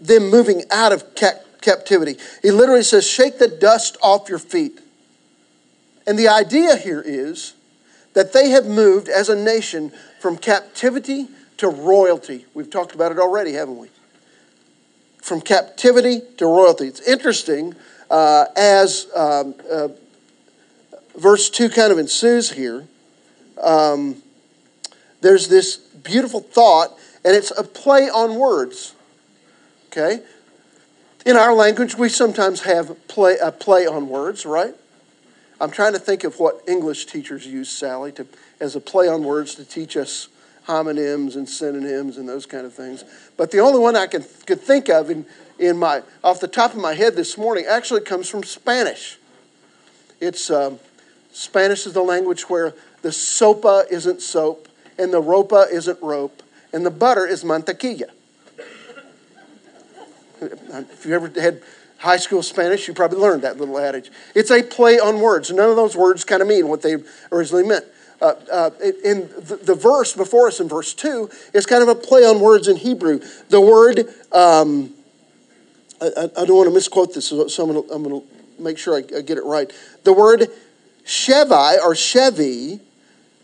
them 0.00 0.30
moving 0.30 0.64
out 0.72 0.90
of 0.90 1.14
captivity. 1.62 2.16
He 2.42 2.50
literally 2.50 2.82
says, 2.82 3.08
Shake 3.08 3.38
the 3.38 3.46
dust 3.46 3.96
off 4.02 4.28
your 4.28 4.40
feet. 4.40 4.80
And 6.08 6.18
the 6.18 6.26
idea 6.26 6.76
here 6.76 7.00
is 7.06 7.54
that 8.14 8.32
they 8.32 8.48
have 8.48 8.66
moved 8.66 9.08
as 9.08 9.28
a 9.28 9.36
nation 9.36 9.92
from 10.18 10.36
captivity 10.36 11.28
to 11.58 11.68
royalty. 11.68 12.46
We've 12.52 12.68
talked 12.68 12.96
about 12.96 13.12
it 13.12 13.18
already, 13.20 13.52
haven't 13.52 13.78
we? 13.78 13.90
From 15.22 15.40
captivity 15.40 16.20
to 16.38 16.46
royalty. 16.46 16.88
It's 16.88 17.00
interesting 17.00 17.76
uh, 18.10 18.46
as 18.56 19.06
um, 19.14 19.54
uh, 19.70 19.86
verse 21.16 21.50
2 21.50 21.68
kind 21.68 21.92
of 21.92 21.98
ensues 21.98 22.52
here. 22.52 22.86
Um, 23.62 24.22
there's 25.20 25.48
this 25.48 25.76
beautiful 25.76 26.40
thought, 26.40 26.98
and 27.24 27.34
it's 27.34 27.50
a 27.56 27.64
play 27.64 28.08
on 28.08 28.36
words. 28.36 28.94
Okay? 29.86 30.22
In 31.24 31.36
our 31.36 31.54
language, 31.54 31.96
we 31.96 32.08
sometimes 32.08 32.62
have 32.62 33.08
play, 33.08 33.38
a 33.38 33.50
play 33.50 33.86
on 33.86 34.08
words, 34.08 34.44
right? 34.44 34.74
I'm 35.60 35.70
trying 35.70 35.94
to 35.94 35.98
think 35.98 36.24
of 36.24 36.38
what 36.38 36.60
English 36.68 37.06
teachers 37.06 37.46
use, 37.46 37.70
Sally, 37.70 38.12
to, 38.12 38.26
as 38.60 38.76
a 38.76 38.80
play 38.80 39.08
on 39.08 39.24
words 39.24 39.54
to 39.54 39.64
teach 39.64 39.96
us 39.96 40.28
homonyms 40.66 41.36
and 41.36 41.48
synonyms 41.48 42.16
and 42.16 42.28
those 42.28 42.44
kind 42.44 42.66
of 42.66 42.74
things. 42.74 43.04
But 43.36 43.50
the 43.50 43.60
only 43.60 43.78
one 43.78 43.96
I 43.96 44.06
can, 44.06 44.24
could 44.46 44.60
think 44.60 44.88
of 44.88 45.10
in, 45.10 45.24
in 45.58 45.78
my, 45.78 46.02
off 46.22 46.40
the 46.40 46.48
top 46.48 46.72
of 46.72 46.80
my 46.80 46.94
head 46.94 47.16
this 47.16 47.38
morning 47.38 47.64
actually 47.68 48.00
comes 48.00 48.28
from 48.28 48.42
Spanish. 48.42 49.18
It's 50.20 50.50
um, 50.50 50.78
Spanish 51.34 51.84
is 51.84 51.92
the 51.92 52.02
language 52.02 52.48
where 52.48 52.74
the 53.02 53.08
sopa 53.08 53.90
isn't 53.90 54.22
soap 54.22 54.68
and 54.96 55.12
the 55.12 55.20
ropa 55.20 55.70
isn't 55.70 56.00
rope 56.00 56.44
and 56.72 56.86
the 56.86 56.92
butter 56.92 57.26
is 57.26 57.42
mantequilla. 57.42 58.08
If 60.40 61.04
you 61.04 61.12
ever 61.12 61.28
had 61.40 61.60
high 61.98 62.18
school 62.18 62.40
Spanish, 62.40 62.86
you 62.86 62.94
probably 62.94 63.18
learned 63.18 63.42
that 63.42 63.58
little 63.58 63.78
adage. 63.78 64.10
It's 64.36 64.52
a 64.52 64.62
play 64.62 65.00
on 65.00 65.20
words. 65.20 65.50
None 65.50 65.68
of 65.68 65.74
those 65.74 65.96
words 65.96 66.22
kind 66.22 66.40
of 66.40 66.46
mean 66.46 66.68
what 66.68 66.82
they 66.82 66.98
originally 67.32 67.66
meant. 67.66 67.84
Uh, 68.22 68.34
uh, 68.52 68.70
in 69.02 69.28
the, 69.40 69.58
the, 69.60 69.74
verse 69.74 70.14
before 70.14 70.46
us 70.46 70.60
in 70.60 70.68
verse 70.68 70.94
2 70.94 71.28
is 71.52 71.66
kind 71.66 71.82
of 71.82 71.88
a 71.88 71.96
play 71.96 72.20
on 72.20 72.40
words 72.40 72.68
in 72.68 72.76
Hebrew. 72.76 73.20
The 73.48 73.60
word, 73.60 74.08
um, 74.30 74.94
I, 76.00 76.30
I, 76.36 76.44
don't 76.44 76.56
want 76.56 76.68
to 76.68 76.74
misquote 76.74 77.12
this, 77.12 77.26
so 77.26 77.42
I'm 77.42 77.72
going 78.04 78.20
to, 78.20 78.26
make 78.56 78.78
sure 78.78 78.94
I, 78.94 79.18
I, 79.18 79.20
get 79.20 79.36
it 79.36 79.44
right. 79.44 79.70
The 80.04 80.12
word 80.12 80.48
Shevi 81.06 81.78
or 81.78 81.94
Chevi 81.94 82.80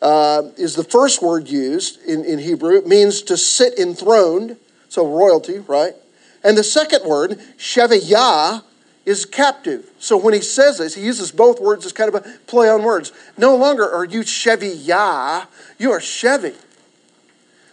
uh, 0.03 0.43
is 0.57 0.75
the 0.77 0.85
first 0.85 1.23
word 1.23 1.49
used 1.49 2.03
in, 2.05 2.25
in 2.25 2.39
Hebrew. 2.39 2.77
It 2.77 2.87
means 2.87 3.23
to 3.23 3.37
sit 3.37 3.79
enthroned, 3.79 4.57
so 4.89 5.07
royalty, 5.07 5.59
right? 5.59 5.95
And 6.43 6.57
the 6.57 6.65
second 6.65 7.05
word, 7.05 7.39
Sheviyah, 7.59 8.63
is 9.05 9.27
captive. 9.27 9.91
So 9.99 10.17
when 10.17 10.35
he 10.35 10.41
says 10.41 10.79
this, 10.79 10.95
he 10.95 11.03
uses 11.03 11.33
both 11.33 11.61
words 11.61 11.85
as 11.85 11.93
kind 11.93 12.15
of 12.15 12.15
a 12.15 12.39
play 12.47 12.69
on 12.69 12.83
words. 12.83 13.13
No 13.37 13.57
longer 13.57 13.89
are 13.89 14.05
you 14.05 14.21
Sheviyah, 14.21 15.47
you 15.79 15.91
are 15.93 16.01
Chevy. 16.01 16.55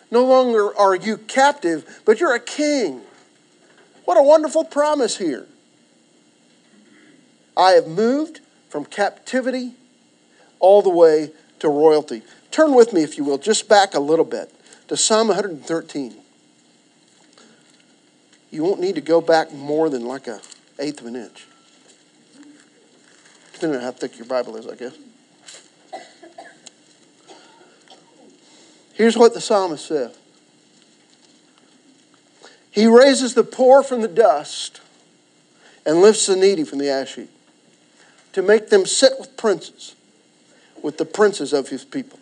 No 0.10 0.26
longer 0.26 0.76
are 0.78 0.96
you 0.96 1.18
captive, 1.18 2.02
but 2.06 2.20
you're 2.20 2.34
a 2.34 2.40
king. 2.40 3.02
What 4.06 4.18
a 4.18 4.24
wonderful 4.24 4.64
promise 4.64 5.18
here. 5.18 5.46
I 7.58 7.72
have 7.72 7.88
moved 7.88 8.40
from 8.70 8.86
captivity 8.86 9.74
all 10.60 10.82
the 10.82 10.90
way 10.90 11.32
to 11.60 11.70
royalty. 11.70 12.22
Turn 12.52 12.74
with 12.74 12.94
me, 12.94 13.04
if 13.04 13.18
you 13.18 13.24
will, 13.24 13.38
just 13.38 13.68
back 13.68 13.94
a 13.94 14.00
little 14.00 14.26
bit 14.26 14.54
to 14.88 14.98
Psalm 14.98 15.28
113 15.28 16.16
you 18.50 18.64
won't 18.64 18.80
need 18.80 18.96
to 18.96 19.02
go 19.02 19.22
back 19.22 19.54
more 19.54 19.90
than 19.90 20.06
like 20.06 20.28
a 20.28 20.40
eighth 20.80 21.02
of 21.02 21.08
an 21.08 21.16
inch. 21.16 21.46
Depending 23.54 23.78
on 23.80 23.84
how 23.84 23.92
thick 23.92 24.18
your 24.18 24.28
Bible 24.28 24.56
is, 24.56 24.68
I 24.68 24.76
guess. 24.76 24.96
Here's 28.94 29.18
what 29.18 29.34
the 29.34 29.42
psalmist 29.42 29.86
said 29.86 30.16
He 32.72 32.88
raises 32.88 33.34
the 33.34 33.44
poor 33.44 33.84
from 33.84 34.02
the 34.02 34.08
dust 34.08 34.82
and 35.86 36.02
lifts 36.02 36.26
the 36.28 36.36
needy 36.36 36.64
from 36.64 36.80
the 36.80 36.90
ash 36.90 37.16
heap 37.16 37.30
to 38.34 38.42
make 38.42 38.70
them 38.70 38.86
sit 38.86 39.14
with 39.20 39.36
princes, 39.36 39.96
with 40.88 40.98
the 40.98 41.04
princes 41.04 41.52
of 41.52 41.68
his 41.68 41.84
people. 41.84 42.18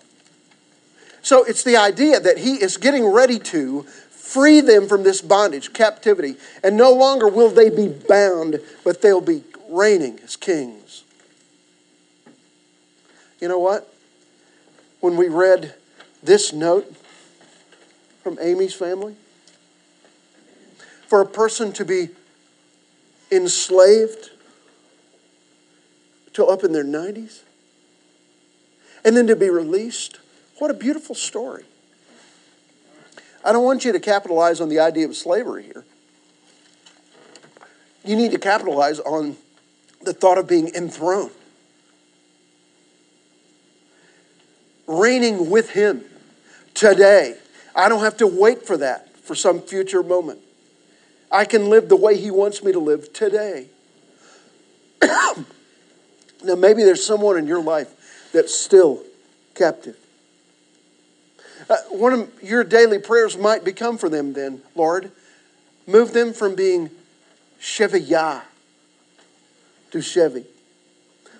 So 1.22 1.43
it's 1.43 1.62
the 1.62 1.77
idea 1.77 2.19
that 2.19 2.39
he 2.39 2.55
is 2.55 2.77
getting 2.77 3.05
ready 3.05 3.38
to 3.38 3.84
free 3.84 4.60
them 4.60 4.88
from 4.88 5.03
this 5.03 5.22
bondage, 5.22 5.72
captivity. 5.72 6.36
And 6.63 6.75
no 6.75 6.91
longer 6.91 7.27
will 7.27 7.51
they 7.51 7.69
be 7.69 7.88
bound, 7.88 8.60
but 8.84 9.03
they'll 9.03 9.22
be 9.22 9.43
reigning 9.69 10.19
as 10.24 10.36
kings. 10.36 11.03
You 13.39 13.50
know 13.50 13.60
what? 13.60 13.93
When 15.00 15.15
we 15.15 15.27
read 15.27 15.75
this 16.24 16.51
note 16.51 16.91
from 18.24 18.39
Amy's 18.41 18.74
family, 18.74 19.15
for 21.05 21.22
a 21.22 21.27
person 21.27 21.72
to 21.74 21.86
be 21.86 22.10
enslaved 23.31 24.31
till 26.34 26.50
up 26.50 26.63
in 26.63 26.72
their 26.72 26.84
90s, 26.84 27.41
and 29.05 29.15
then 29.15 29.27
to 29.27 29.35
be 29.35 29.50
released. 29.50 30.17
What 30.57 30.71
a 30.71 30.74
beautiful 30.74 31.15
story. 31.15 31.63
I 33.45 33.53
don't 33.53 33.63
want 33.63 33.85
you 33.85 33.91
to 33.91 34.00
capitalize 34.00 34.59
on 34.59 34.69
the 34.69 34.79
idea 34.79 35.05
of 35.05 35.15
slavery 35.15 35.63
here. 35.63 35.85
You 38.03 38.15
need 38.15 38.31
to 38.31 38.39
capitalize 38.39 39.00
on 39.00 39.38
the 40.01 40.13
thought 40.13 40.39
of 40.39 40.47
being 40.47 40.74
enthroned, 40.75 41.31
reigning 44.88 45.51
with 45.51 45.71
Him 45.71 46.03
today. 46.74 47.38
I 47.75 47.88
don't 47.89 48.01
have 48.01 48.17
to 48.17 48.27
wait 48.27 48.65
for 48.65 48.77
that 48.77 49.15
for 49.17 49.35
some 49.35 49.62
future 49.62 50.01
moment. 50.01 50.39
I 51.31 51.45
can 51.45 51.69
live 51.69 51.89
the 51.89 51.95
way 51.95 52.17
He 52.17 52.31
wants 52.31 52.63
me 52.63 52.71
to 52.71 52.79
live 52.79 53.13
today. 53.13 53.67
now, 55.03 56.55
maybe 56.55 56.83
there's 56.83 57.05
someone 57.05 57.38
in 57.38 57.45
your 57.45 57.62
life 57.62 57.94
that's 58.36 58.54
still 58.54 59.01
captive. 59.56 59.98
Uh, 61.70 61.77
one 61.89 62.12
of 62.12 62.44
your 62.44 62.65
daily 62.65 63.00
prayers 63.00 63.38
might 63.38 63.63
become 63.63 63.98
for 63.98 64.10
them 64.10 64.34
then, 64.34 64.62
Lord, 64.75 65.10
move 65.88 66.12
them 66.12 66.34
from 66.34 66.54
being 66.54 66.89
Sheviyah 67.62 68.42
to 69.92 70.01
Chevy, 70.01 70.46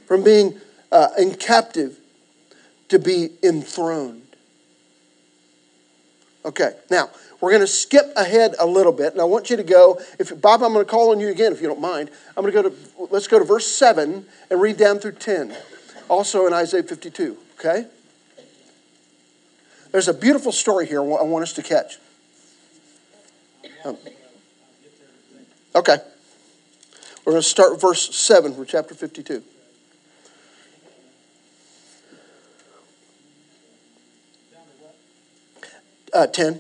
from 0.08 0.24
being 0.24 0.60
uh, 0.90 1.10
in 1.18 1.36
captive 1.36 2.00
to 2.88 2.98
be 2.98 3.32
enthroned. 3.44 4.22
Okay, 6.46 6.72
now 6.90 7.10
we're 7.42 7.52
going 7.52 7.62
to 7.62 7.68
skip 7.68 8.06
ahead 8.16 8.56
a 8.58 8.66
little 8.66 8.94
bit, 8.94 9.12
and 9.12 9.22
I 9.22 9.26
want 9.26 9.50
you 9.50 9.58
to 9.58 9.64
go. 9.64 10.00
If 10.18 10.40
Bob, 10.40 10.64
I'm 10.64 10.72
going 10.72 10.86
to 10.86 10.90
call 10.90 11.12
on 11.12 11.20
you 11.20 11.28
again 11.28 11.52
if 11.52 11.62
you 11.62 11.68
don't 11.68 11.82
mind. 11.82 12.10
I'm 12.38 12.44
going 12.44 12.54
to 12.54 12.62
go 12.62 12.70
to 12.70 13.14
let's 13.14 13.28
go 13.28 13.38
to 13.40 13.46
verse 13.46 13.68
seven 13.68 14.26
and 14.50 14.62
read 14.62 14.78
down 14.78 15.00
through 15.00 15.14
ten, 15.14 15.56
also 16.10 16.48
in 16.48 16.54
Isaiah 16.54 16.84
52. 16.84 17.38
Okay. 17.60 17.86
There's 19.92 20.08
a 20.08 20.14
beautiful 20.14 20.52
story 20.52 20.88
here 20.88 21.02
I 21.02 21.24
want 21.24 21.44
us 21.44 21.54
to 21.54 21.64
catch. 21.64 21.98
Um, 23.84 23.98
okay. 25.74 25.98
We're 27.24 27.34
going 27.34 27.42
to 27.42 27.48
start 27.48 27.80
verse 27.80 28.16
7 28.16 28.54
from 28.54 28.66
chapter 28.66 28.94
52. 28.94 29.42
Uh, 36.14 36.28
10. 36.28 36.60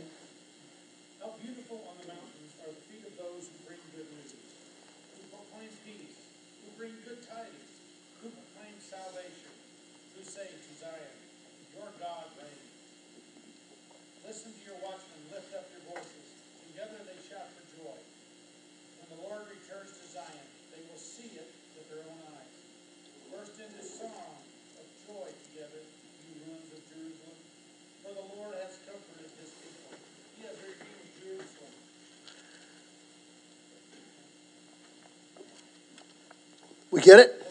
Get 37.05 37.19
it? 37.19 37.41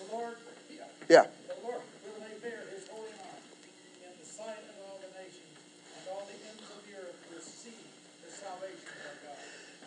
Yeah. 1.09 1.27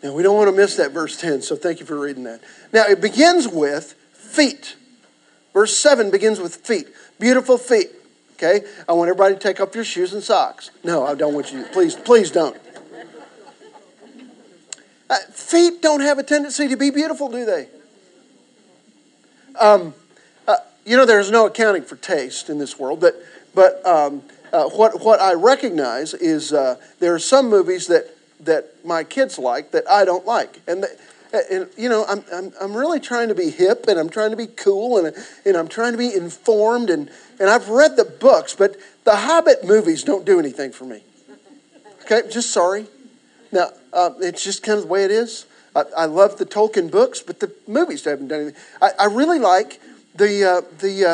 Now, 0.02 0.14
we 0.14 0.24
don't 0.24 0.38
want 0.38 0.50
to 0.50 0.56
miss 0.56 0.76
that 0.78 0.92
verse 0.92 1.20
10, 1.20 1.42
so 1.42 1.56
thank 1.56 1.80
you 1.80 1.86
for 1.86 2.00
reading 2.00 2.24
that. 2.24 2.42
Now, 2.72 2.86
it 2.86 3.02
begins 3.02 3.48
with 3.48 3.94
feet. 4.14 4.76
Verse 5.54 5.76
7 5.78 6.12
begins 6.12 6.40
with 6.40 6.56
feet. 6.58 6.88
Beautiful 7.20 7.58
feet. 7.58 7.90
Okay? 8.36 8.62
I 8.88 8.94
want 8.94 9.10
everybody 9.10 9.34
to 9.34 9.40
take 9.40 9.60
off 9.60 9.74
your 9.74 9.84
shoes 9.84 10.14
and 10.14 10.24
socks. 10.24 10.70
No, 10.84 11.06
I 11.06 11.16
don't 11.16 11.34
want 11.34 11.52
you. 11.52 11.64
Please, 11.74 11.96
please 11.96 12.32
don't. 12.32 12.56
Uh, 15.10 15.16
feet 15.32 15.82
don't 15.82 16.02
have 16.02 16.20
a 16.20 16.24
tendency 16.24 16.68
to 16.68 16.78
be 16.78 16.92
beautiful, 16.92 17.30
do 17.30 17.44
they? 17.44 17.68
Um, 19.60 19.94
uh, 20.48 20.58
you 20.86 20.98
know, 20.98 21.06
there's 21.06 21.32
no 21.32 21.48
accounting 21.48 21.84
for 21.84 21.96
taste 21.96 22.50
in 22.50 22.60
this 22.60 22.80
world, 22.80 23.00
but, 23.00 23.16
but 23.54 23.86
um, 23.86 24.24
uh, 24.54 24.66
what, 24.70 25.02
what 25.02 25.20
I 25.20 25.34
recognize 25.34 26.14
is 26.14 26.54
uh, 26.54 26.76
there 27.00 27.14
are 27.14 27.20
some 27.20 27.50
movies 27.50 27.88
that, 27.88 28.16
that 28.42 28.86
my 28.86 29.04
kids 29.04 29.38
like 29.40 29.72
that 29.72 29.90
I 29.90 30.06
don't 30.06 30.26
like. 30.26 30.62
And, 30.68 30.86
and 31.52 31.70
you 31.78 31.90
know, 31.90 32.06
I'm, 32.08 32.24
I'm, 32.34 32.54
I'm 32.62 32.78
really 32.78 33.00
trying 33.00 33.28
to 33.30 33.36
be 33.36 33.50
hip 33.50 33.86
and 33.88 34.00
I'm 34.00 34.10
trying 34.10 34.32
to 34.32 34.38
be 34.38 34.48
cool 34.48 34.98
and, 35.04 35.16
and 35.46 35.58
I'm 35.58 35.68
trying 35.68 35.92
to 35.92 35.98
be 35.98 36.14
informed. 36.14 36.90
And, 36.90 37.10
and 37.40 37.50
I've 37.50 37.70
read 37.70 37.98
the 37.98 38.06
books, 38.06 38.56
but 38.56 38.78
the 39.04 39.16
Hobbit 39.16 39.66
movies 39.66 40.04
don't 40.04 40.26
do 40.26 40.40
anything 40.40 40.72
for 40.72 40.86
me. 40.86 41.04
Okay, 42.04 42.22
just 42.30 42.52
sorry. 42.52 42.88
Now, 43.52 43.72
uh, 43.92 44.12
it's 44.20 44.44
just 44.44 44.64
kind 44.64 44.78
of 44.78 44.86
the 44.86 44.90
way 44.90 45.04
it 45.04 45.12
is. 45.12 45.46
I, 45.78 45.84
I, 45.96 46.06
love 46.06 46.40
the 46.40 46.46
Tolkien 46.46 46.90
books, 46.90 47.22
but 47.22 47.40
the 47.40 47.54
movies 47.68 48.04
haven't 48.04 48.30
done 48.30 48.42
anything. 48.42 48.62
I, 48.82 48.92
I 49.00 49.06
really 49.06 49.38
like 49.38 49.80
the 50.16 50.44
uh, 50.44 50.62
the 50.80 51.06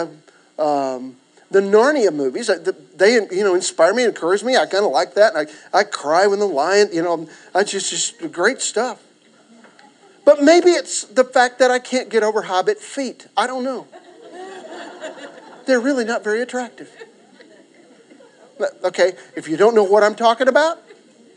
uh, 0.57 0.63
um, 0.63 1.17
the 1.51 1.59
Narnia 1.59 2.13
movies. 2.13 2.49
They 2.95 3.13
you 3.13 3.43
know 3.43 3.55
inspire 3.55 3.93
me, 3.93 4.03
and 4.03 4.15
encourage 4.15 4.41
me. 4.41 4.55
I 4.55 4.65
kind 4.65 4.85
of 4.85 4.91
like 4.91 5.15
that. 5.15 5.35
I 5.35 5.47
I 5.77 5.83
cry 5.83 6.27
when 6.27 6.39
the 6.39 6.47
lion. 6.47 6.89
You 6.93 7.03
know, 7.03 7.27
I 7.53 7.63
just 7.63 7.89
just 7.89 8.31
great 8.31 8.61
stuff. 8.61 9.03
But 10.25 10.41
maybe 10.41 10.69
it's 10.69 11.03
the 11.03 11.25
fact 11.25 11.59
that 11.59 11.69
I 11.69 11.79
can't 11.79 12.09
get 12.09 12.23
over 12.23 12.43
hobbit 12.43 12.77
feet. 12.77 13.27
I 13.35 13.47
don't 13.47 13.65
know. 13.65 13.87
They're 15.65 15.81
really 15.81 16.05
not 16.05 16.23
very 16.23 16.41
attractive. 16.41 16.89
Okay, 18.83 19.13
if 19.35 19.49
you 19.49 19.57
don't 19.57 19.75
know 19.75 19.83
what 19.83 20.03
I'm 20.03 20.15
talking 20.15 20.47
about, 20.47 20.79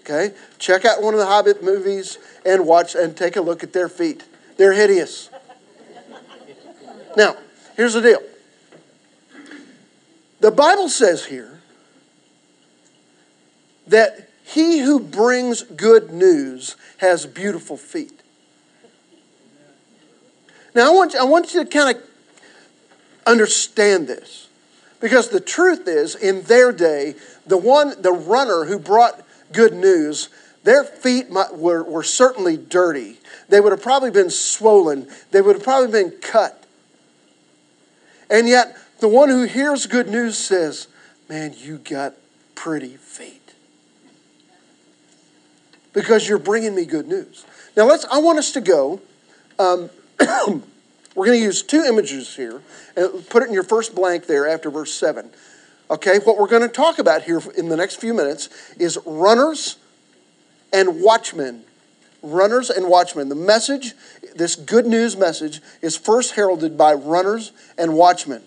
Okay? 0.09 0.35
Check 0.59 0.85
out 0.85 1.03
one 1.03 1.15
of 1.15 1.21
the 1.21 1.27
Hobbit 1.27 1.65
movies 1.65 2.19
and 2.45 2.65
watch 2.65 2.95
and 2.95 3.17
take 3.17 3.35
a 3.35 3.41
look 3.41 3.65
at 3.65 3.73
their 3.73 3.89
feet. 3.89 4.25
They're 4.57 4.73
hideous. 4.73 5.31
Now, 7.17 7.37
here's 7.77 7.95
the 7.95 8.03
deal. 8.03 8.23
The 10.41 10.53
Bible 10.53 10.89
says 10.89 11.25
here 11.25 11.61
that 13.89 14.29
he 14.45 14.79
who 14.79 15.01
brings 15.01 15.63
good 15.63 16.13
news 16.13 16.77
has 16.99 17.27
beautiful 17.27 17.77
feet. 17.77 18.23
Now, 20.73 20.93
I 20.93 20.95
want 20.95 21.15
you, 21.15 21.21
I 21.21 21.25
want 21.25 21.53
you 21.53 21.65
to 21.65 21.69
kind 21.69 21.97
of 21.97 22.03
understand 23.27 24.07
this. 24.07 24.49
Because 25.01 25.31
the 25.31 25.41
truth 25.41 25.89
is, 25.89 26.15
in 26.15 26.43
their 26.43 26.71
day, 26.71 27.17
the 27.47 27.57
one, 27.57 28.01
the 28.01 28.13
runner 28.13 28.65
who 28.65 28.79
brought 28.79 29.26
good 29.53 29.75
news, 29.75 30.29
their 30.65 30.85
feet 30.85 31.27
were, 31.31 31.83
were 31.85 32.03
certainly 32.03 32.57
dirty. 32.57 33.19
They 33.49 33.61
would 33.61 33.73
have 33.73 33.83
probably 33.83 34.11
been 34.11 34.31
swollen. 34.31 35.09
They 35.31 35.41
would 35.41 35.57
have 35.57 35.65
probably 35.65 35.93
been 35.93 36.19
cut. 36.21 36.65
And 38.29 38.49
yet, 38.49 38.77
the 38.99 39.09
one 39.09 39.29
who 39.29 39.45
hears 39.45 39.87
good 39.87 40.09
news 40.09 40.37
says, 40.37 40.89
Man, 41.29 41.55
you 41.57 41.79
got 41.79 42.15
pretty 42.55 42.97
feet. 42.97 43.55
Because 45.93 46.29
you're 46.29 46.39
bringing 46.39 46.75
me 46.75 46.85
good 46.85 47.07
news. 47.07 47.45
Now, 47.77 47.87
let's, 47.87 48.05
I 48.07 48.19
want 48.19 48.39
us 48.39 48.53
to 48.53 48.61
go. 48.61 49.01
Um, 49.59 49.91
we're 51.15 51.27
going 51.27 51.39
to 51.39 51.45
use 51.45 51.63
two 51.63 51.83
images 51.83 52.35
here 52.37 52.61
and 52.97 53.29
put 53.29 53.43
it 53.43 53.49
in 53.49 53.55
your 53.55 53.63
first 53.63 53.95
blank 53.95 54.27
there 54.27 54.49
after 54.49 54.71
verse 54.71 54.93
7. 54.93 55.31
Okay, 55.89 56.19
what 56.25 56.37
we're 56.37 56.49
going 56.49 56.63
to 56.63 56.69
talk 56.69 56.99
about 56.99 57.23
here 57.23 57.41
in 57.57 57.69
the 57.69 57.77
next 57.77 58.01
few 58.01 58.13
minutes 58.13 58.49
is 58.77 58.99
runners 59.07 59.77
and 60.73 61.01
watchmen. 61.01 61.63
Runners 62.23 62.71
and 62.71 62.89
watchmen. 62.89 63.29
The 63.29 63.37
message, 63.37 63.95
this 64.35 64.57
good 64.57 64.87
news 64.87 65.17
message, 65.17 65.61
is 65.83 65.97
first 65.97 66.35
heralded 66.35 66.77
by 66.77 66.93
runners 66.93 67.53
and 67.79 67.95
watchmen. 67.95 68.43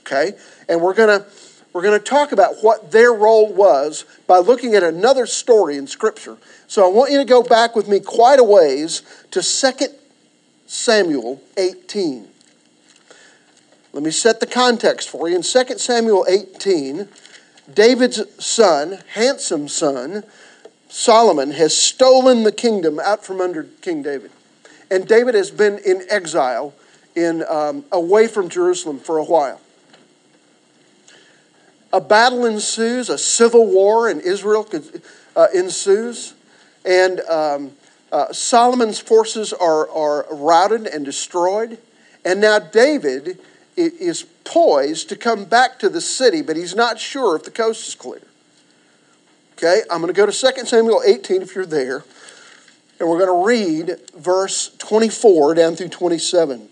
Okay, 0.00 0.32
and 0.68 0.82
we're 0.82 0.92
going 0.92 1.20
to 1.20 1.26
we're 1.72 1.82
going 1.82 1.98
to 1.98 2.04
talk 2.04 2.32
about 2.32 2.56
what 2.60 2.92
their 2.92 3.12
role 3.12 3.50
was 3.50 4.04
by 4.26 4.38
looking 4.38 4.74
at 4.74 4.82
another 4.82 5.24
story 5.24 5.78
in 5.78 5.86
Scripture. 5.86 6.36
So 6.66 6.84
I 6.84 6.92
want 6.92 7.10
you 7.10 7.18
to 7.18 7.24
go 7.24 7.42
back 7.42 7.74
with 7.74 7.88
me 7.88 8.00
quite 8.00 8.38
a 8.38 8.44
ways 8.44 9.00
to 9.30 9.40
2 9.40 9.86
Samuel 10.66 11.40
18. 11.56 12.28
Let 13.92 14.02
me 14.02 14.10
set 14.10 14.40
the 14.40 14.46
context 14.46 15.08
for 15.10 15.28
you. 15.28 15.36
In 15.36 15.42
2 15.42 15.78
Samuel 15.78 16.24
18, 16.28 17.08
David's 17.72 18.22
son, 18.44 18.98
handsome 19.14 19.68
son, 19.68 20.24
Solomon, 20.88 21.52
has 21.52 21.76
stolen 21.76 22.42
the 22.42 22.52
kingdom 22.52 22.98
out 22.98 23.24
from 23.24 23.40
under 23.40 23.64
King 23.82 24.02
David. 24.02 24.30
And 24.90 25.06
David 25.06 25.34
has 25.34 25.50
been 25.50 25.78
in 25.78 26.02
exile 26.10 26.74
in, 27.14 27.44
um, 27.48 27.84
away 27.92 28.28
from 28.28 28.48
Jerusalem 28.48 28.98
for 28.98 29.18
a 29.18 29.24
while. 29.24 29.60
a 31.92 32.00
battle 32.00 32.46
ensues, 32.46 33.10
a 33.10 33.18
civil 33.18 33.66
war 33.66 34.08
in 34.08 34.20
Israel 34.20 34.66
uh, 35.36 35.46
ensues, 35.54 36.34
and 36.84 37.20
um, 37.20 37.72
uh, 38.10 38.32
Solomon's 38.32 38.98
forces 38.98 39.52
are, 39.52 39.88
are 39.90 40.26
routed 40.30 40.86
and 40.86 41.04
destroyed. 41.04 41.78
And 42.24 42.40
now 42.40 42.58
David 42.58 43.38
is 43.76 44.24
poised 44.44 45.08
to 45.08 45.16
come 45.16 45.44
back 45.44 45.78
to 45.78 45.88
the 45.88 46.00
city, 46.00 46.42
but 46.42 46.56
he's 46.56 46.74
not 46.74 46.98
sure 46.98 47.36
if 47.36 47.44
the 47.44 47.50
coast 47.50 47.88
is 47.88 47.94
clear. 47.94 48.22
Okay, 49.56 49.82
I'm 49.90 50.00
going 50.00 50.12
to 50.12 50.16
go 50.16 50.26
to 50.26 50.32
2 50.32 50.66
Samuel 50.66 51.02
18 51.06 51.42
if 51.42 51.54
you're 51.54 51.64
there, 51.64 52.04
and 52.98 53.08
we're 53.08 53.24
going 53.24 53.40
to 53.40 53.46
read 53.46 53.96
verse 54.16 54.74
24 54.78 55.54
down 55.54 55.76
through 55.76 55.88
27. 55.88 56.68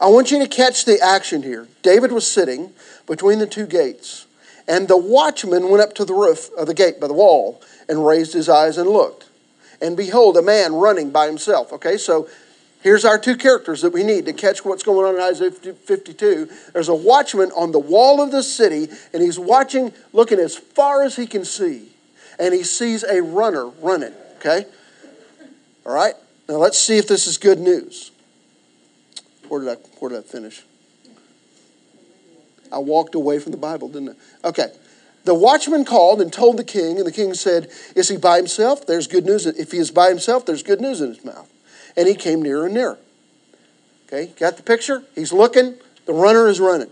I 0.00 0.06
want 0.08 0.30
you 0.30 0.38
to 0.38 0.46
catch 0.46 0.84
the 0.84 1.00
action 1.00 1.42
here. 1.42 1.66
David 1.82 2.12
was 2.12 2.30
sitting 2.30 2.72
between 3.06 3.38
the 3.40 3.46
two 3.46 3.66
gates, 3.66 4.26
and 4.68 4.86
the 4.86 4.96
watchman 4.96 5.70
went 5.70 5.82
up 5.82 5.94
to 5.94 6.04
the 6.04 6.14
roof 6.14 6.50
of 6.56 6.66
the 6.66 6.74
gate 6.74 7.00
by 7.00 7.08
the 7.08 7.14
wall 7.14 7.60
and 7.88 8.06
raised 8.06 8.32
his 8.32 8.48
eyes 8.48 8.78
and 8.78 8.88
looked. 8.88 9.28
And 9.80 9.96
behold, 9.96 10.36
a 10.36 10.42
man 10.42 10.74
running 10.74 11.10
by 11.10 11.26
himself. 11.26 11.72
Okay, 11.72 11.96
so 11.96 12.28
here's 12.82 13.04
our 13.04 13.18
two 13.18 13.36
characters 13.36 13.82
that 13.82 13.92
we 13.92 14.02
need 14.02 14.26
to 14.26 14.32
catch 14.32 14.64
what's 14.64 14.82
going 14.82 15.06
on 15.06 15.14
in 15.14 15.20
Isaiah 15.20 15.50
52. 15.50 16.48
There's 16.72 16.88
a 16.88 16.94
watchman 16.94 17.50
on 17.52 17.72
the 17.72 17.78
wall 17.78 18.20
of 18.20 18.30
the 18.30 18.42
city, 18.42 18.88
and 19.12 19.22
he's 19.22 19.38
watching, 19.38 19.92
looking 20.12 20.38
as 20.38 20.56
far 20.56 21.02
as 21.02 21.16
he 21.16 21.26
can 21.26 21.44
see, 21.44 21.88
and 22.38 22.54
he 22.54 22.62
sees 22.62 23.04
a 23.04 23.22
runner 23.22 23.66
running. 23.66 24.14
Okay? 24.38 24.66
All 25.84 25.94
right? 25.94 26.14
Now 26.48 26.56
let's 26.56 26.78
see 26.78 26.98
if 26.98 27.08
this 27.08 27.26
is 27.26 27.38
good 27.38 27.58
news. 27.58 28.10
Where 29.48 29.60
did 29.60 29.68
I, 29.70 29.74
where 29.98 30.10
did 30.10 30.18
I 30.18 30.22
finish? 30.22 30.62
I 32.72 32.78
walked 32.78 33.14
away 33.14 33.38
from 33.38 33.52
the 33.52 33.58
Bible, 33.58 33.88
didn't 33.88 34.16
I? 34.44 34.48
Okay. 34.48 34.68
The 35.24 35.34
watchman 35.34 35.84
called 35.84 36.20
and 36.20 36.32
told 36.32 36.56
the 36.56 36.64
king, 36.64 36.98
and 36.98 37.06
the 37.06 37.12
king 37.12 37.34
said, 37.34 37.68
Is 37.94 38.08
he 38.08 38.16
by 38.16 38.36
himself? 38.36 38.86
There's 38.86 39.06
good 39.06 39.26
news. 39.26 39.46
If 39.46 39.72
he 39.72 39.78
is 39.78 39.90
by 39.90 40.08
himself, 40.08 40.46
there's 40.46 40.62
good 40.62 40.80
news 40.80 41.00
in 41.00 41.08
his 41.08 41.24
mouth. 41.24 41.50
And 41.96 42.08
he 42.08 42.14
came 42.14 42.42
nearer 42.42 42.66
and 42.66 42.74
nearer. 42.74 42.98
Okay, 44.06 44.32
got 44.38 44.56
the 44.56 44.62
picture? 44.62 45.02
He's 45.14 45.32
looking, 45.32 45.76
the 46.06 46.14
runner 46.14 46.48
is 46.48 46.60
running. 46.60 46.90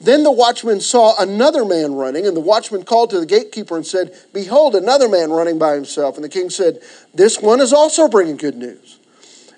Then 0.00 0.22
the 0.22 0.30
watchman 0.30 0.80
saw 0.80 1.20
another 1.20 1.64
man 1.64 1.94
running, 1.94 2.26
and 2.26 2.36
the 2.36 2.40
watchman 2.40 2.84
called 2.84 3.10
to 3.10 3.20
the 3.20 3.26
gatekeeper 3.26 3.76
and 3.76 3.86
said, 3.86 4.14
Behold, 4.32 4.76
another 4.76 5.08
man 5.08 5.30
running 5.30 5.58
by 5.58 5.74
himself. 5.74 6.16
And 6.16 6.24
the 6.24 6.28
king 6.28 6.50
said, 6.50 6.80
This 7.12 7.40
one 7.40 7.60
is 7.60 7.72
also 7.72 8.06
bringing 8.06 8.36
good 8.36 8.54
news. 8.54 8.98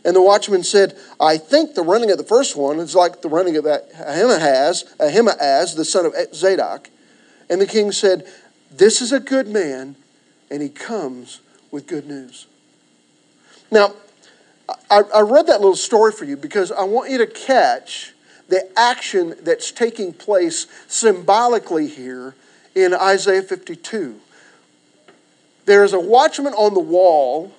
And 0.02 0.16
the 0.16 0.22
watchman 0.22 0.62
said, 0.62 0.96
I 1.20 1.36
think 1.36 1.74
the 1.74 1.82
running 1.82 2.10
of 2.10 2.16
the 2.16 2.24
first 2.24 2.56
one 2.56 2.78
is 2.78 2.94
like 2.94 3.20
the 3.20 3.28
running 3.28 3.56
of 3.58 3.66
Ahimaaz, 3.66 4.94
Ahimaaz, 4.98 5.74
the 5.74 5.84
son 5.84 6.06
of 6.06 6.14
Zadok. 6.34 6.88
And 7.50 7.60
the 7.60 7.66
king 7.66 7.92
said, 7.92 8.26
This 8.70 9.02
is 9.02 9.12
a 9.12 9.20
good 9.20 9.46
man, 9.46 9.96
and 10.50 10.62
he 10.62 10.70
comes 10.70 11.40
with 11.70 11.86
good 11.86 12.06
news. 12.06 12.46
Now, 13.70 13.94
I, 14.90 15.02
I 15.14 15.20
read 15.20 15.46
that 15.46 15.60
little 15.60 15.76
story 15.76 16.12
for 16.12 16.24
you 16.24 16.36
because 16.36 16.72
I 16.72 16.82
want 16.84 17.10
you 17.10 17.18
to 17.18 17.26
catch 17.26 18.12
the 18.48 18.68
action 18.76 19.34
that's 19.42 19.70
taking 19.70 20.12
place 20.12 20.66
symbolically 20.88 21.86
here 21.86 22.34
in 22.74 22.94
Isaiah 22.94 23.42
52. 23.42 24.20
There 25.66 25.84
is 25.84 25.92
a 25.92 26.00
watchman 26.00 26.52
on 26.54 26.74
the 26.74 26.80
wall 26.80 27.52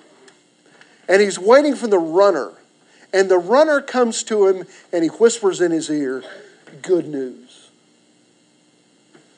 and 1.08 1.20
he's 1.20 1.38
waiting 1.38 1.74
for 1.74 1.86
the 1.86 1.98
runner. 1.98 2.52
And 3.12 3.30
the 3.30 3.38
runner 3.38 3.80
comes 3.80 4.22
to 4.24 4.46
him 4.46 4.66
and 4.92 5.02
he 5.02 5.08
whispers 5.08 5.60
in 5.60 5.70
his 5.70 5.90
ear, 5.90 6.22
Good 6.80 7.06
news. 7.06 7.68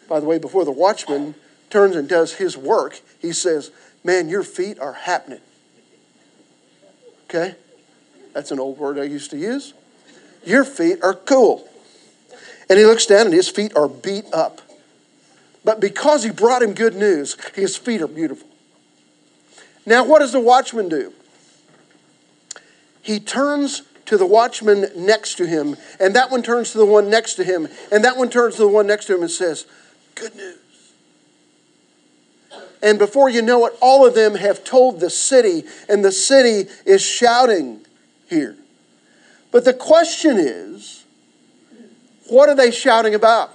By 0.08 0.20
the 0.20 0.26
way, 0.26 0.38
before 0.38 0.64
the 0.64 0.70
watchman 0.70 1.34
turns 1.70 1.96
and 1.96 2.08
does 2.08 2.34
his 2.34 2.56
work, 2.56 3.00
he 3.18 3.32
says, 3.32 3.72
Man, 4.04 4.28
your 4.28 4.44
feet 4.44 4.78
are 4.78 4.92
happening. 4.92 5.40
Okay? 7.34 7.56
That's 8.32 8.50
an 8.50 8.60
old 8.60 8.78
word 8.78 8.98
I 8.98 9.04
used 9.04 9.30
to 9.32 9.36
use. 9.36 9.74
Your 10.44 10.64
feet 10.64 10.98
are 11.02 11.14
cool. 11.14 11.68
And 12.68 12.78
he 12.78 12.84
looks 12.84 13.06
down 13.06 13.26
and 13.26 13.34
his 13.34 13.48
feet 13.48 13.76
are 13.76 13.88
beat 13.88 14.24
up. 14.32 14.60
But 15.64 15.80
because 15.80 16.24
he 16.24 16.30
brought 16.30 16.62
him 16.62 16.74
good 16.74 16.94
news, 16.94 17.36
his 17.54 17.76
feet 17.76 18.02
are 18.02 18.08
beautiful. 18.08 18.48
Now, 19.86 20.04
what 20.04 20.20
does 20.20 20.32
the 20.32 20.40
watchman 20.40 20.88
do? 20.88 21.12
he 23.04 23.20
turns 23.20 23.82
to 24.06 24.16
the 24.16 24.24
watchman 24.24 24.86
next 24.96 25.34
to 25.36 25.46
him, 25.46 25.76
and 26.00 26.16
that 26.16 26.30
one 26.30 26.42
turns 26.42 26.72
to 26.72 26.78
the 26.78 26.86
one 26.86 27.10
next 27.10 27.34
to 27.34 27.44
him, 27.44 27.68
and 27.92 28.02
that 28.02 28.16
one 28.16 28.30
turns 28.30 28.56
to 28.56 28.62
the 28.62 28.68
one 28.68 28.86
next 28.86 29.04
to 29.06 29.14
him 29.14 29.20
and 29.20 29.30
says, 29.30 29.66
Good 30.14 30.34
news. 30.34 30.56
And 32.84 32.98
before 32.98 33.30
you 33.30 33.40
know 33.40 33.64
it, 33.64 33.72
all 33.80 34.06
of 34.06 34.14
them 34.14 34.34
have 34.34 34.62
told 34.62 35.00
the 35.00 35.08
city, 35.08 35.64
and 35.88 36.04
the 36.04 36.12
city 36.12 36.70
is 36.84 37.00
shouting 37.02 37.80
here. 38.28 38.56
But 39.50 39.64
the 39.64 39.72
question 39.72 40.36
is, 40.36 41.06
what 42.28 42.50
are 42.50 42.54
they 42.54 42.70
shouting 42.70 43.14
about? 43.14 43.52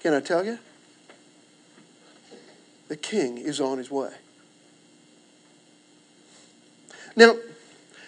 Can 0.00 0.14
I 0.14 0.20
tell 0.20 0.42
you? 0.42 0.58
The 2.88 2.96
king 2.96 3.36
is 3.36 3.60
on 3.60 3.76
his 3.76 3.90
way. 3.90 4.12
Now, 7.14 7.36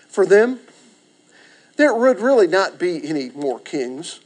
for 0.09 0.25
them, 0.25 0.61
there 1.77 1.93
would 1.93 2.21
really 2.21 2.47
not 2.47 2.79
be 2.79 3.07
any 3.07 3.29
more 3.31 3.59
kings. 3.59 4.21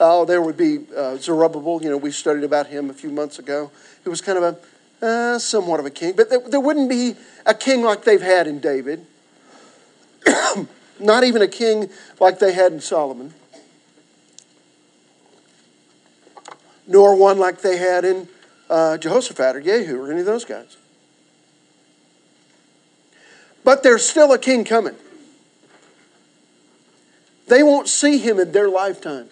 Oh, 0.00 0.24
there 0.24 0.40
would 0.40 0.56
be 0.56 0.86
uh, 0.96 1.16
Zerubbabel. 1.16 1.82
You 1.82 1.90
know, 1.90 1.96
we 1.96 2.10
studied 2.10 2.44
about 2.44 2.68
him 2.68 2.88
a 2.90 2.94
few 2.94 3.10
months 3.10 3.38
ago. 3.38 3.70
He 4.04 4.08
was 4.08 4.20
kind 4.20 4.38
of 4.38 4.44
a 4.44 4.58
uh, 5.00 5.38
somewhat 5.38 5.80
of 5.80 5.86
a 5.86 5.90
king, 5.90 6.14
but 6.16 6.28
there, 6.28 6.40
there 6.40 6.60
wouldn't 6.60 6.88
be 6.88 7.14
a 7.46 7.54
king 7.54 7.82
like 7.82 8.04
they've 8.04 8.20
had 8.20 8.46
in 8.46 8.58
David. 8.58 9.06
not 11.00 11.24
even 11.24 11.42
a 11.42 11.48
king 11.48 11.88
like 12.20 12.38
they 12.38 12.52
had 12.52 12.72
in 12.72 12.80
Solomon, 12.80 13.32
nor 16.86 17.16
one 17.16 17.38
like 17.38 17.60
they 17.62 17.76
had 17.76 18.04
in 18.04 18.28
uh, 18.68 18.98
Jehoshaphat 18.98 19.56
or 19.56 19.60
Jehu 19.60 20.00
or 20.00 20.10
any 20.10 20.20
of 20.20 20.26
those 20.26 20.44
guys. 20.44 20.76
But 23.64 23.82
there's 23.82 24.08
still 24.08 24.32
a 24.32 24.38
king 24.38 24.64
coming. 24.64 24.96
They 27.48 27.62
won't 27.62 27.88
see 27.88 28.18
him 28.18 28.38
in 28.38 28.52
their 28.52 28.68
lifetime. 28.68 29.28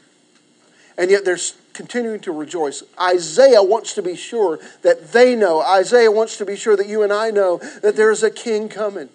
And 0.99 1.11
yet 1.11 1.25
they're 1.25 1.39
continuing 1.73 2.21
to 2.21 2.33
rejoice. 2.33 2.83
Isaiah 3.01 3.63
wants 3.63 3.95
to 3.95 4.03
be 4.03 4.17
sure 4.17 4.59
that 4.83 5.13
they 5.13 5.37
know. 5.37 5.61
Isaiah 5.61 6.11
wants 6.11 6.39
to 6.39 6.47
be 6.47 6.57
sure 6.57 6.77
that 6.77 6.87
you 6.87 7.03
and 7.03 7.13
I 7.13 7.31
know 7.31 7.59
that 7.83 7.97
there 7.97 8.11
is 8.11 8.23
a 8.23 8.31
king 8.31 8.69
coming. 8.69 9.11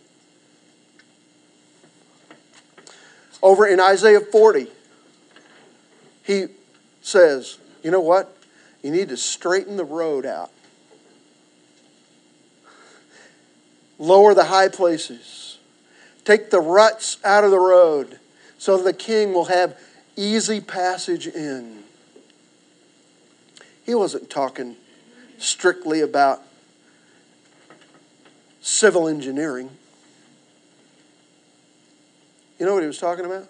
Over 3.42 3.66
in 3.66 3.80
Isaiah 3.80 4.20
40, 4.20 4.68
he 6.24 6.46
says, 7.02 7.58
You 7.84 7.90
know 7.90 8.00
what? 8.00 8.38
You 8.84 8.92
need 8.92 9.10
to 9.10 9.18
straighten 9.18 9.78
the 9.78 9.86
road 9.86 10.26
out. 10.26 10.52
lower 14.02 14.34
the 14.34 14.46
high 14.46 14.68
places, 14.68 15.60
take 16.26 16.50
the 16.50 16.60
ruts 16.60 17.18
out 17.24 17.44
of 17.44 17.52
the 17.52 17.60
road 17.60 18.20
so 18.58 18.82
the 18.82 18.94
king 18.94 19.32
will 19.32 19.46
have 19.46 19.80
easy 20.16 20.62
passage 20.62 21.28
in. 21.28 21.84
He 23.86 23.96
wasn't 23.96 24.30
talking 24.30 24.76
strictly 25.38 26.02
about 26.02 26.42
civil 28.62 29.08
engineering. 29.08 29.70
You 32.60 32.66
know 32.66 32.74
what 32.74 32.84
he 32.84 32.88
was 32.88 33.00
talking 33.00 33.26
about? 33.26 33.48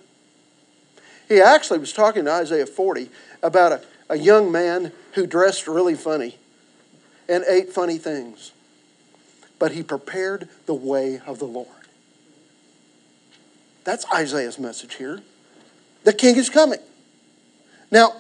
He 1.28 1.42
actually 1.42 1.80
was 1.80 1.94
talking 1.94 2.26
to 2.26 2.32
Isaiah 2.32 2.66
40 2.66 3.10
about 3.44 3.72
a, 3.74 3.82
a 4.10 4.18
young 4.18 4.52
man 4.52 4.92
who 5.14 5.26
dressed 5.26 5.68
really 5.68 5.96
funny 5.96 6.38
and 7.28 7.44
ate 7.48 7.72
funny 7.72 7.98
things 7.98 8.52
but 9.62 9.74
he 9.74 9.84
prepared 9.84 10.50
the 10.66 10.74
way 10.74 11.22
of 11.28 11.38
the 11.38 11.46
Lord. 11.46 11.68
That's 13.84 14.12
Isaiah's 14.12 14.58
message 14.58 14.96
here. 14.96 15.22
The 16.04 16.14
king 16.14 16.36
is 16.36 16.50
coming. 16.50 16.80
Now, 17.92 18.14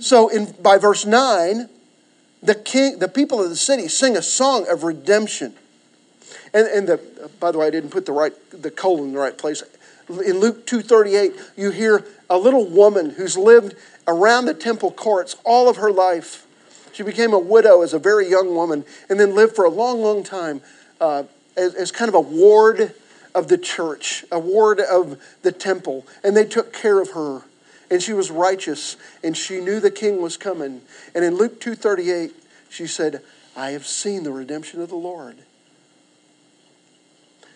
so 0.00 0.28
in 0.28 0.52
by 0.62 0.78
verse 0.78 1.04
9, 1.04 1.68
the 2.42 2.54
king, 2.54 2.98
the 2.98 3.08
people 3.08 3.42
of 3.42 3.50
the 3.50 3.56
city 3.56 3.88
sing 3.88 4.16
a 4.16 4.22
song 4.22 4.66
of 4.68 4.82
redemption. 4.82 5.54
And, 6.54 6.66
and 6.68 6.88
the, 6.88 7.30
by 7.40 7.50
the 7.50 7.58
way, 7.58 7.66
I 7.66 7.70
didn't 7.70 7.90
put 7.90 8.06
the 8.06 8.12
right 8.12 8.32
the 8.50 8.70
colon 8.70 9.08
in 9.08 9.12
the 9.12 9.18
right 9.18 9.36
place. 9.36 9.62
In 10.08 10.38
Luke 10.38 10.66
2:38, 10.66 11.38
you 11.56 11.70
hear 11.70 12.04
a 12.30 12.38
little 12.38 12.64
woman 12.64 13.10
who's 13.10 13.36
lived 13.36 13.74
around 14.06 14.46
the 14.46 14.54
temple 14.54 14.90
courts 14.90 15.36
all 15.44 15.68
of 15.68 15.76
her 15.76 15.90
life 15.90 16.46
she 16.96 17.02
became 17.02 17.34
a 17.34 17.38
widow 17.38 17.82
as 17.82 17.92
a 17.92 17.98
very 17.98 18.26
young 18.26 18.54
woman 18.54 18.82
and 19.10 19.20
then 19.20 19.34
lived 19.34 19.54
for 19.54 19.66
a 19.66 19.70
long, 19.70 20.00
long 20.00 20.24
time 20.24 20.62
uh, 20.98 21.24
as, 21.54 21.74
as, 21.74 21.92
kind 21.92 22.08
of 22.08 22.14
a 22.14 22.20
ward 22.20 22.94
of 23.36 23.48
the 23.48 23.58
church, 23.58 24.24
a 24.32 24.38
ward 24.38 24.80
of 24.80 25.20
the 25.42 25.52
temple, 25.52 26.06
and 26.24 26.34
they 26.34 26.46
took 26.46 26.72
care 26.72 27.00
of 27.00 27.10
her. 27.10 27.42
And 27.90 28.02
she 28.02 28.14
was 28.14 28.30
righteous, 28.30 28.96
and 29.22 29.36
she 29.36 29.60
knew 29.60 29.78
the 29.78 29.90
king 29.90 30.22
was 30.22 30.38
coming. 30.38 30.80
And 31.14 31.22
in 31.22 31.36
Luke 31.36 31.60
2:38, 31.60 32.34
she 32.70 32.86
said, 32.86 33.22
"I 33.54 33.70
have 33.72 33.86
seen 33.86 34.24
the 34.24 34.32
redemption 34.32 34.80
of 34.80 34.88
the 34.88 34.96
Lord." 34.96 35.36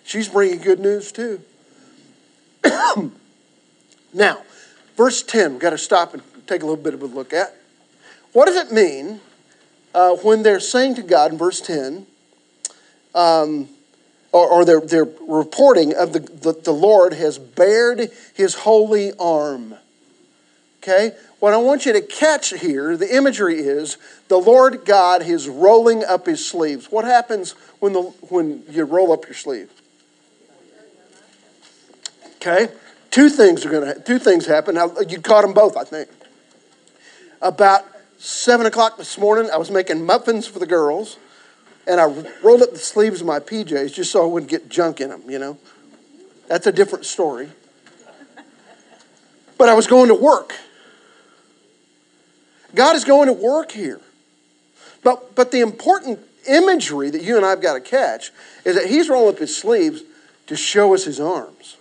She's 0.05 0.29
bringing 0.29 0.59
good 0.59 0.81
news 0.81 1.12
too. 1.12 1.40
now, 4.12 4.43
verse 4.97 5.23
10, 5.23 5.53
we've 5.53 5.61
got 5.61 5.71
to 5.71 5.79
stop 5.79 6.12
and 6.12 6.23
take 6.47 6.62
a 6.62 6.66
little 6.66 6.83
bit 6.83 6.95
of 6.95 7.03
a 7.03 7.07
look 7.07 7.33
at. 7.33 7.57
What 8.33 8.47
does 8.47 8.57
it 8.57 8.71
mean 8.71 9.21
uh, 9.95 10.16
when 10.16 10.43
they're 10.43 10.61
saying 10.61 10.97
to 10.97 11.03
God 11.03 11.33
in 11.33 11.38
verse 11.38 11.61
10, 11.61 12.07
um, 13.14 13.69
or, 14.33 14.49
or, 14.49 14.64
they're, 14.64 14.81
they're 14.81 15.09
reporting 15.27 15.95
of 15.95 16.12
the, 16.12 16.21
the, 16.21 16.53
the 16.53 16.73
Lord 16.73 17.14
has 17.14 17.38
bared 17.38 18.11
his 18.35 18.55
holy 18.55 19.12
arm? 19.19 19.75
Okay? 20.83 21.12
What 21.40 21.53
I 21.53 21.57
want 21.57 21.87
you 21.87 21.93
to 21.93 22.01
catch 22.01 22.51
here, 22.51 22.97
the 22.97 23.14
imagery 23.14 23.61
is 23.61 23.99
the 24.29 24.37
Lord 24.38 24.85
God 24.85 25.23
is 25.23 25.49
rolling 25.49 26.05
up 26.05 26.27
his 26.27 26.47
sleeves. 26.47 26.87
What 26.90 27.05
happens 27.05 27.53
when, 27.81 27.93
the, 27.93 28.03
when 28.03 28.62
you 28.71 28.85
roll 28.85 29.12
up 29.12 29.27
your 29.27 29.35
sleeve? 29.35 29.71
Okay? 32.37 32.69
Two 33.11 33.29
things 33.29 33.66
are 33.66 33.71
going 33.71 33.95
to 33.95 34.01
two 34.01 34.19
things 34.19 34.47
happen. 34.47 34.77
Now, 34.77 34.93
you 35.09 35.21
caught 35.21 35.43
them 35.43 35.53
both, 35.53 35.77
I 35.77 35.85
think. 35.85 36.09
About 37.43 37.85
seven 38.19 38.66
o'clock 38.66 38.97
this 38.97 39.19
morning, 39.19 39.51
I 39.51 39.57
was 39.57 39.71
making 39.71 40.05
muffins 40.05 40.47
for 40.47 40.59
the 40.59 40.66
girls, 40.66 41.16
and 41.90 42.00
I 42.00 42.05
rolled 42.44 42.62
up 42.62 42.70
the 42.70 42.79
sleeves 42.79 43.20
of 43.20 43.26
my 43.26 43.40
PJs 43.40 43.92
just 43.92 44.12
so 44.12 44.22
I 44.22 44.26
wouldn't 44.26 44.48
get 44.48 44.68
junk 44.68 45.00
in 45.00 45.11
them. 45.11 45.22
You 45.29 45.40
know, 45.40 45.59
that's 46.46 46.68
a 46.68 46.72
different 46.72 47.05
story. 47.05 47.48
But 49.59 49.68
I 49.68 49.74
was 49.74 49.88
going 49.88 50.07
to 50.07 50.14
work. 50.14 50.55
God 52.76 52.94
is 52.94 53.05
going 53.05 53.26
to 53.26 53.33
work 53.33 53.72
here. 53.72 54.00
But, 55.03 55.35
but 55.35 55.50
the 55.50 55.61
important 55.61 56.20
imagery 56.48 57.11
that 57.11 57.22
you 57.22 57.37
and 57.37 57.44
I 57.44 57.50
have 57.50 57.61
got 57.61 57.74
to 57.74 57.81
catch 57.81 58.31
is 58.64 58.76
that 58.76 58.87
he's 58.87 59.09
rolling 59.09 59.35
up 59.35 59.40
his 59.40 59.57
sleeves 59.57 60.03
to 60.46 60.55
show 60.55 60.94
us 60.94 61.05
his 61.05 61.18
arms. 61.18 61.76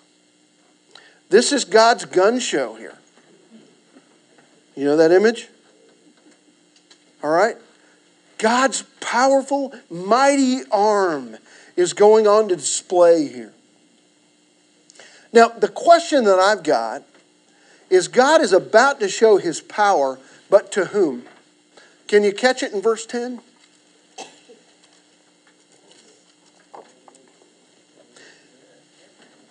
This 1.30 1.52
is 1.52 1.65
God's 1.65 2.06
gun 2.06 2.39
show 2.39 2.74
here. 2.74 2.98
You 4.76 4.86
know 4.86 4.98
that 4.98 5.12
image? 5.12 5.50
All 7.24 7.30
right? 7.30 7.58
God's 8.39 8.84
powerful, 9.02 9.73
mighty 9.89 10.62
arm 10.71 11.38
is 11.75 11.93
going 11.93 12.25
on 12.25 12.47
to 12.49 12.56
display 12.56 13.28
here. 13.28 13.54
Now, 15.32 15.49
the 15.49 15.67
question 15.67 16.23
that 16.23 16.39
I've 16.39 16.63
got 16.63 17.04
is 17.89 18.08
God 18.08 18.41
is 18.41 18.54
about 18.54 18.99
to 19.02 19.10
show 19.10 19.38
his 19.38 19.62
power, 19.62 20.17
but 20.49 20.71
to 20.71 20.86
whom? 20.86 21.25
Can 22.08 22.23
you 22.23 22.34
catch 22.34 22.63
it 22.63 22.73
in 22.73 22.82
verse 22.82 23.06
10? 23.06 23.41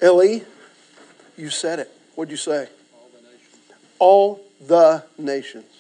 Ellie, 0.01 0.44
you 1.37 1.51
said 1.51 1.79
it. 1.79 1.90
What'd 2.14 2.31
you 2.31 2.37
say? 2.37 2.68
All 3.98 4.44
the 4.61 5.05
nations. 5.18 5.78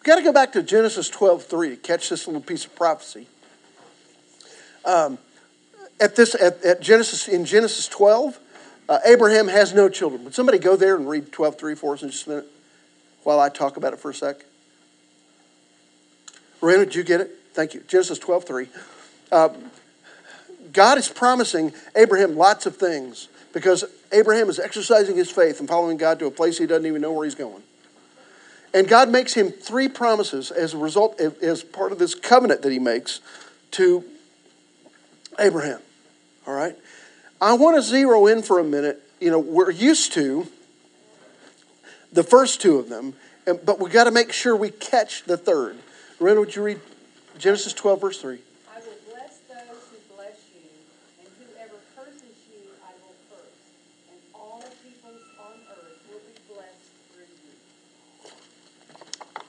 We've 0.00 0.06
got 0.06 0.16
to 0.16 0.22
go 0.22 0.32
back 0.32 0.52
to 0.52 0.62
Genesis 0.62 1.10
12 1.10 1.44
3 1.44 1.70
to 1.70 1.76
catch 1.76 2.08
this 2.08 2.26
little 2.26 2.40
piece 2.40 2.64
of 2.64 2.74
prophecy. 2.74 3.26
Um, 4.82 5.18
at 6.00 6.16
this 6.16 6.34
at, 6.34 6.64
at, 6.64 6.80
Genesis 6.80 7.28
in 7.28 7.44
Genesis 7.44 7.86
12, 7.86 8.38
uh, 8.88 8.98
Abraham 9.04 9.48
has 9.48 9.74
no 9.74 9.90
children. 9.90 10.24
Would 10.24 10.34
somebody 10.34 10.58
go 10.58 10.74
there 10.74 10.96
and 10.96 11.06
read 11.06 11.30
12 11.32 11.58
3 11.58 11.74
for 11.74 11.92
us 11.92 12.02
in 12.02 12.10
just 12.10 12.26
a 12.26 12.30
minute 12.30 12.46
while 13.24 13.38
I 13.38 13.50
talk 13.50 13.76
about 13.76 13.92
it 13.92 13.98
for 13.98 14.10
a 14.10 14.14
sec? 14.14 14.42
Rena, 16.62 16.86
did 16.86 16.94
you 16.94 17.04
get 17.04 17.20
it? 17.20 17.32
Thank 17.52 17.74
you. 17.74 17.82
Genesis 17.86 18.18
12 18.18 18.44
3. 18.44 18.68
Uh, 19.30 19.50
God 20.72 20.96
is 20.96 21.10
promising 21.10 21.74
Abraham 21.94 22.36
lots 22.36 22.64
of 22.64 22.76
things 22.76 23.28
because 23.52 23.84
Abraham 24.12 24.48
is 24.48 24.58
exercising 24.58 25.16
his 25.16 25.30
faith 25.30 25.60
and 25.60 25.68
following 25.68 25.98
God 25.98 26.18
to 26.20 26.26
a 26.26 26.30
place 26.30 26.56
he 26.56 26.64
doesn't 26.64 26.86
even 26.86 27.02
know 27.02 27.12
where 27.12 27.26
he's 27.26 27.34
going. 27.34 27.62
And 28.72 28.88
God 28.88 29.08
makes 29.08 29.34
him 29.34 29.50
three 29.50 29.88
promises 29.88 30.50
as 30.50 30.74
a 30.74 30.78
result, 30.78 31.20
as 31.20 31.62
part 31.62 31.92
of 31.92 31.98
this 31.98 32.14
covenant 32.14 32.62
that 32.62 32.70
he 32.70 32.78
makes 32.78 33.20
to 33.72 34.04
Abraham. 35.38 35.80
All 36.46 36.54
right? 36.54 36.76
I 37.40 37.54
want 37.54 37.76
to 37.76 37.82
zero 37.82 38.26
in 38.26 38.42
for 38.42 38.58
a 38.58 38.64
minute. 38.64 39.02
You 39.20 39.30
know, 39.30 39.38
we're 39.38 39.70
used 39.70 40.12
to 40.12 40.46
the 42.12 42.22
first 42.22 42.60
two 42.60 42.78
of 42.78 42.88
them, 42.88 43.14
but 43.44 43.80
we've 43.80 43.92
got 43.92 44.04
to 44.04 44.10
make 44.10 44.32
sure 44.32 44.54
we 44.54 44.70
catch 44.70 45.24
the 45.24 45.36
third. 45.36 45.76
Rena, 46.18 46.40
would 46.40 46.54
you 46.54 46.62
read 46.62 46.80
Genesis 47.38 47.72
12, 47.72 48.00
verse 48.00 48.20
3? 48.20 48.38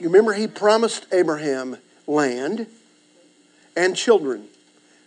You 0.01 0.07
remember 0.07 0.33
he 0.33 0.47
promised 0.47 1.05
Abraham 1.13 1.77
land 2.07 2.65
and 3.77 3.95
children, 3.95 4.47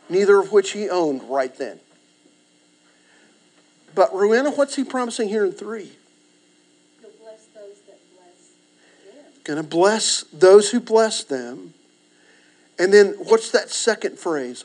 neither 0.09 0.39
of 0.39 0.53
which 0.53 0.71
he 0.71 0.89
owned 0.89 1.25
right 1.25 1.53
then. 1.59 1.81
But 3.97 4.15
Rowena, 4.15 4.53
what's 4.53 4.77
he 4.77 4.85
promising 4.85 5.29
here 5.29 5.45
in 5.45 5.51
three? 5.51 5.91
He'll 7.01 7.11
bless 7.21 7.47
those 7.47 7.81
that 7.89 7.99
bless 8.15 8.53
them. 9.05 9.25
Going 9.43 9.57
to 9.57 9.69
bless 9.69 10.23
those 10.33 10.71
who 10.71 10.79
bless 10.79 11.25
them. 11.25 11.75
And 12.79 12.95
then 12.95 13.15
what's 13.19 13.51
that 13.51 13.71
second 13.71 14.17
phrase? 14.17 14.65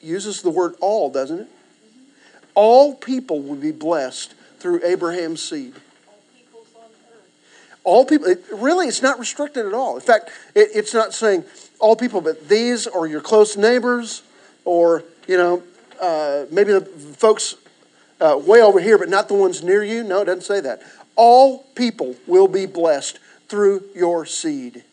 Uses 0.00 0.42
the 0.42 0.50
word 0.50 0.76
all, 0.80 1.10
doesn't 1.10 1.40
it? 1.40 1.48
Mm-hmm. 1.48 2.00
All 2.54 2.94
people 2.94 3.42
will 3.42 3.56
be 3.56 3.72
blessed 3.72 4.32
through 4.60 4.84
Abraham's 4.84 5.42
seed 5.42 5.74
all 7.84 8.04
people, 8.04 8.26
it, 8.28 8.44
really, 8.52 8.86
it's 8.86 9.02
not 9.02 9.18
restricted 9.18 9.66
at 9.66 9.72
all. 9.72 9.94
In 9.94 10.02
fact, 10.02 10.30
it, 10.54 10.68
it's 10.74 10.92
not 10.92 11.14
saying 11.14 11.44
all 11.78 11.96
people, 11.96 12.20
but 12.20 12.48
these 12.48 12.86
or 12.86 13.06
your 13.06 13.20
close 13.20 13.56
neighbors 13.56 14.22
or, 14.64 15.04
you 15.26 15.36
know, 15.36 15.62
uh, 16.00 16.46
maybe 16.50 16.72
the 16.72 16.80
folks 16.82 17.56
uh, 18.20 18.40
way 18.44 18.60
over 18.60 18.80
here, 18.80 18.98
but 18.98 19.08
not 19.08 19.28
the 19.28 19.34
ones 19.34 19.62
near 19.62 19.82
you. 19.82 20.02
No, 20.04 20.22
it 20.22 20.26
doesn't 20.26 20.42
say 20.42 20.60
that. 20.60 20.82
All 21.16 21.64
people 21.74 22.16
will 22.26 22.48
be 22.48 22.66
blessed 22.66 23.18
through 23.48 23.84
your 23.94 24.26
seed. 24.26 24.84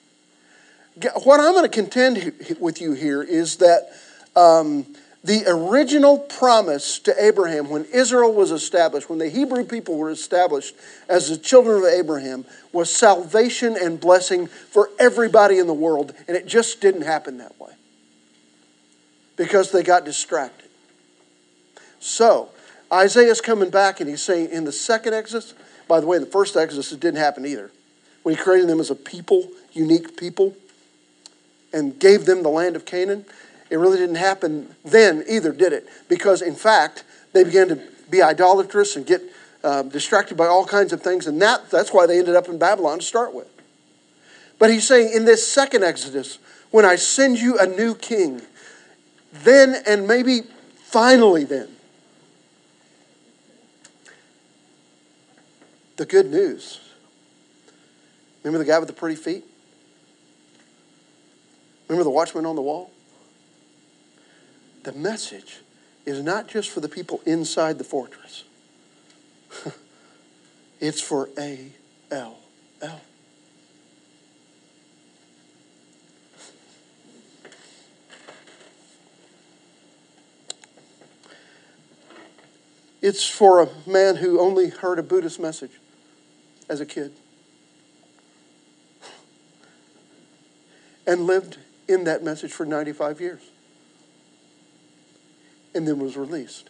What 1.24 1.40
I'm 1.40 1.54
going 1.54 1.64
to 1.64 1.70
contend 1.70 2.34
with 2.60 2.82
you 2.82 2.94
here 2.94 3.22
is 3.22 3.58
that 3.58 3.90
um, 4.36 4.86
the 5.24 5.44
original 5.48 6.20
promise 6.20 7.00
to 7.00 7.24
Abraham 7.24 7.70
when 7.70 7.86
Israel 7.86 8.34
was 8.34 8.52
established, 8.52 9.10
when 9.10 9.20
the 9.20 9.30
Hebrew 9.30 9.64
people 9.64 9.98
were 9.98 10.12
established 10.12 10.76
as 11.10 11.30
the 11.30 11.38
children 11.38 11.80
of 11.80 11.86
Abraham, 11.86 12.46
was 12.72 12.94
salvation 12.94 13.76
and 13.76 14.00
blessing 14.00 14.48
for 14.48 14.90
everybody 15.00 15.58
in 15.58 15.68
the 15.68 15.74
world. 15.74 16.14
And 16.28 16.38
it 16.38 16.46
just 16.46 16.82
didn't 16.82 17.02
happen 17.02 17.40
that 17.40 17.60
way 17.60 17.74
because 19.36 19.72
they 19.72 19.84
got 19.84 20.06
distracted. 20.06 20.70
So, 22.00 22.50
Isaiah's 22.92 23.42
coming 23.42 23.70
back 23.70 24.00
and 24.00 24.10
he's 24.10 24.22
saying 24.22 24.50
in 24.52 24.64
the 24.64 24.72
second 24.72 25.14
Exodus, 25.14 25.54
by 25.88 26.00
the 26.00 26.08
way, 26.08 26.20
the 26.20 26.26
first 26.26 26.56
Exodus, 26.56 26.92
it 26.92 27.00
didn't 27.00 27.20
happen 27.20 27.46
either. 27.46 27.72
When 28.24 28.36
he 28.36 28.42
created 28.42 28.70
them 28.70 28.80
as 28.80 28.90
a 28.90 28.96
people, 28.96 29.48
unique 29.74 30.18
people, 30.18 30.56
and 31.74 31.98
gave 32.00 32.26
them 32.26 32.44
the 32.44 32.50
land 32.50 32.76
of 32.76 32.86
Canaan, 32.86 33.26
it 33.70 33.78
really 33.78 33.98
didn't 33.98 34.16
happen 34.16 34.76
then 34.86 35.24
either, 35.28 35.52
did 35.52 35.74
it? 35.74 35.88
Because, 36.08 36.42
in 36.42 36.56
fact, 36.56 37.04
they 37.34 37.44
began 37.44 37.68
to 37.70 37.82
be 38.10 38.22
idolatrous 38.22 38.96
and 38.96 39.06
get 39.06 39.22
uh, 39.64 39.84
distracted 39.84 40.38
by 40.38 40.48
all 40.48 40.66
kinds 40.66 40.94
of 40.94 41.02
things, 41.02 41.28
and 41.28 41.42
that, 41.42 41.70
that's 41.70 41.94
why 41.94 42.06
they 42.06 42.20
ended 42.20 42.36
up 42.36 42.48
in 42.48 42.58
Babylon 42.58 43.00
to 43.00 43.06
start 43.06 43.34
with. 43.34 43.48
But 44.60 44.70
he's 44.70 44.88
saying 44.88 45.12
in 45.14 45.26
this 45.26 45.46
second 45.46 45.84
Exodus, 45.84 46.40
when 46.72 46.86
I 46.86 46.96
send 46.96 47.40
you 47.40 47.58
a 47.60 47.66
new 47.66 47.96
king, 47.96 48.42
then 49.32 49.76
and 49.86 50.08
maybe 50.08 50.42
finally 50.76 51.44
then, 51.44 51.70
the 55.98 56.06
good 56.06 56.32
news. 56.32 56.80
Remember 58.44 58.64
the 58.64 58.70
guy 58.70 58.80
with 58.80 58.88
the 58.88 58.94
pretty 58.94 59.16
feet? 59.16 59.44
Remember 61.88 62.04
the 62.04 62.10
watchman 62.10 62.46
on 62.46 62.56
the 62.56 62.62
wall? 62.62 62.92
The 64.88 64.94
message 64.94 65.58
is 66.06 66.24
not 66.24 66.48
just 66.48 66.70
for 66.70 66.80
the 66.80 66.88
people 66.88 67.20
inside 67.26 67.78
the 67.78 67.84
fortress, 67.84 68.46
it's 70.80 71.02
for 71.02 71.28
A 71.38 71.74
L 72.10 72.38
L. 72.82 73.02
It's 83.02 83.28
for 83.28 83.62
a 83.62 83.68
man 83.86 84.16
who 84.16 84.40
only 84.40 84.70
heard 84.70 85.00
a 85.00 85.04
Buddhist 85.04 85.38
message 85.38 85.82
as 86.70 86.80
a 86.80 86.86
kid 86.86 87.12
and 91.06 91.28
lived 91.28 91.58
in 91.90 92.06
that 92.06 92.24
message 92.24 92.54
for 92.54 92.66
95 92.66 93.20
years 93.20 93.42
and 95.78 95.88
then 95.88 96.00
was 96.00 96.18
released 96.18 96.70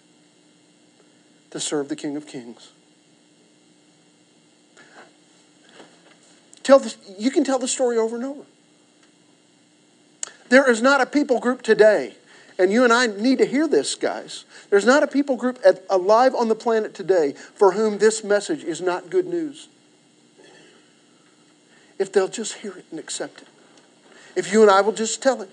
to 1.50 1.60
serve 1.60 1.88
the 1.88 1.96
King 1.96 2.18
of 2.18 2.28
Kings. 2.28 2.72
Tell 6.62 6.80
the, 6.80 6.94
you 7.18 7.32
can 7.32 7.46
tell 7.46 7.58
the 7.58 7.68
story 7.68 7.98
over 7.98 8.18
and 8.18 8.26
over. 8.26 8.44
There 10.50 10.70
is 10.70 10.82
not 10.82 11.00
a 11.00 11.06
people 11.06 11.40
group 11.40 11.62
today, 11.62 12.16
and 12.60 12.72
you 12.72 12.84
and 12.84 12.92
I 12.92 13.08
need 13.08 13.38
to 13.38 13.46
hear 13.46 13.68
this, 13.68 13.96
guys. 13.96 14.44
There's 14.70 14.86
not 14.86 15.04
a 15.04 15.08
people 15.08 15.38
group 15.38 15.60
at, 15.66 15.84
alive 15.90 16.36
on 16.36 16.50
the 16.50 16.56
planet 16.56 16.94
today 16.94 17.32
for 17.32 17.72
whom 17.72 18.00
this 18.00 18.24
message 18.24 18.64
is 18.64 18.82
not 18.82 19.10
good 19.10 19.26
news. 19.26 19.70
If 21.98 22.12
they'll 22.12 22.28
just 22.28 22.56
hear 22.56 22.78
it 22.78 22.86
and 22.92 23.00
accept 23.00 23.42
it. 23.42 23.48
If 24.36 24.52
you 24.52 24.62
and 24.62 24.70
I 24.70 24.82
will 24.82 24.92
just 24.92 25.24
tell 25.24 25.42
it. 25.42 25.50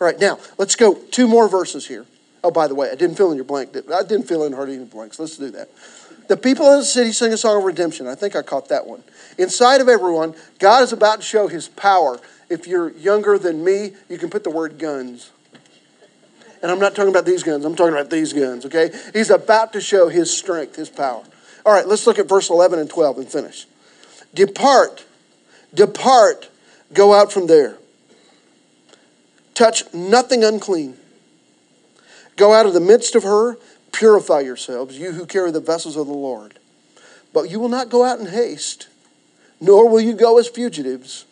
All 0.00 0.06
right, 0.06 0.18
now, 0.18 0.38
let's 0.58 0.76
go 0.76 0.94
two 0.94 1.26
more 1.26 1.48
verses 1.48 1.86
here. 1.86 2.06
Oh, 2.44 2.50
by 2.50 2.68
the 2.68 2.74
way, 2.74 2.90
I 2.90 2.94
didn't 2.94 3.16
fill 3.16 3.30
in 3.30 3.36
your 3.36 3.44
blank. 3.44 3.76
I 3.76 4.02
didn't 4.02 4.28
fill 4.28 4.44
in 4.44 4.52
hardly 4.52 4.76
any 4.76 4.84
blanks. 4.84 5.18
Let's 5.18 5.36
do 5.36 5.50
that. 5.50 5.68
The 6.28 6.36
people 6.36 6.66
of 6.66 6.80
the 6.80 6.84
city 6.84 7.10
sing 7.12 7.32
a 7.32 7.36
song 7.36 7.58
of 7.58 7.64
redemption. 7.64 8.06
I 8.06 8.14
think 8.14 8.36
I 8.36 8.42
caught 8.42 8.68
that 8.68 8.86
one. 8.86 9.02
Inside 9.38 9.80
of 9.80 9.88
everyone, 9.88 10.34
God 10.58 10.82
is 10.82 10.92
about 10.92 11.16
to 11.16 11.22
show 11.22 11.48
his 11.48 11.68
power. 11.68 12.20
If 12.48 12.66
you're 12.66 12.90
younger 12.90 13.38
than 13.38 13.64
me, 13.64 13.92
you 14.08 14.18
can 14.18 14.30
put 14.30 14.44
the 14.44 14.50
word 14.50 14.78
guns. 14.78 15.30
And 16.62 16.70
I'm 16.70 16.78
not 16.78 16.94
talking 16.94 17.10
about 17.10 17.24
these 17.24 17.42
guns, 17.42 17.64
I'm 17.64 17.76
talking 17.76 17.94
about 17.94 18.10
these 18.10 18.32
guns, 18.32 18.66
okay? 18.66 18.90
He's 19.12 19.30
about 19.30 19.72
to 19.72 19.80
show 19.80 20.08
his 20.08 20.36
strength, 20.36 20.76
his 20.76 20.90
power. 20.90 21.24
All 21.64 21.72
right, 21.72 21.86
let's 21.86 22.06
look 22.06 22.18
at 22.18 22.28
verse 22.28 22.50
11 22.50 22.78
and 22.78 22.90
12 22.90 23.18
and 23.18 23.28
finish. 23.28 23.66
Depart, 24.34 25.04
depart, 25.72 26.48
go 26.92 27.14
out 27.14 27.32
from 27.32 27.46
there. 27.46 27.78
Touch 29.58 29.92
nothing 29.92 30.44
unclean. 30.44 30.96
Go 32.36 32.52
out 32.52 32.66
of 32.66 32.74
the 32.74 32.80
midst 32.80 33.16
of 33.16 33.24
her, 33.24 33.56
purify 33.90 34.38
yourselves, 34.38 34.96
you 34.96 35.10
who 35.10 35.26
carry 35.26 35.50
the 35.50 35.58
vessels 35.58 35.96
of 35.96 36.06
the 36.06 36.12
Lord. 36.12 36.60
But 37.34 37.50
you 37.50 37.58
will 37.58 37.68
not 37.68 37.88
go 37.88 38.04
out 38.04 38.20
in 38.20 38.26
haste, 38.26 38.86
nor 39.60 39.88
will 39.88 40.00
you 40.00 40.14
go 40.14 40.38
as 40.38 40.46
fugitives, 40.46 41.24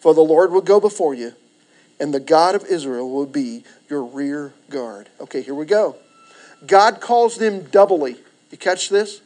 for 0.00 0.14
the 0.14 0.20
Lord 0.20 0.50
will 0.50 0.62
go 0.62 0.80
before 0.80 1.14
you, 1.14 1.34
and 2.00 2.12
the 2.12 2.18
God 2.18 2.56
of 2.56 2.64
Israel 2.64 3.08
will 3.08 3.24
be 3.24 3.62
your 3.88 4.02
rear 4.02 4.52
guard. 4.68 5.08
Okay, 5.20 5.40
here 5.40 5.54
we 5.54 5.64
go. 5.64 5.94
God 6.66 7.00
calls 7.00 7.36
them 7.36 7.62
doubly. 7.62 8.16
You 8.50 8.58
catch 8.58 8.88
this? 8.88 9.20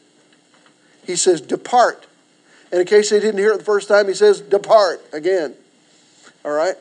He 1.07 1.17
says, 1.17 1.41
Depart. 1.41 2.07
And 2.71 2.83
in 2.83 2.87
case 2.87 3.09
they 3.09 3.21
didn't 3.21 3.39
hear 3.39 3.53
it 3.53 3.59
the 3.61 3.65
first 3.65 3.89
time, 3.89 4.07
he 4.07 4.13
says, 4.13 4.43
Depart 4.43 5.03
again. 5.15 5.55
All 6.45 6.53
right? 6.53 6.77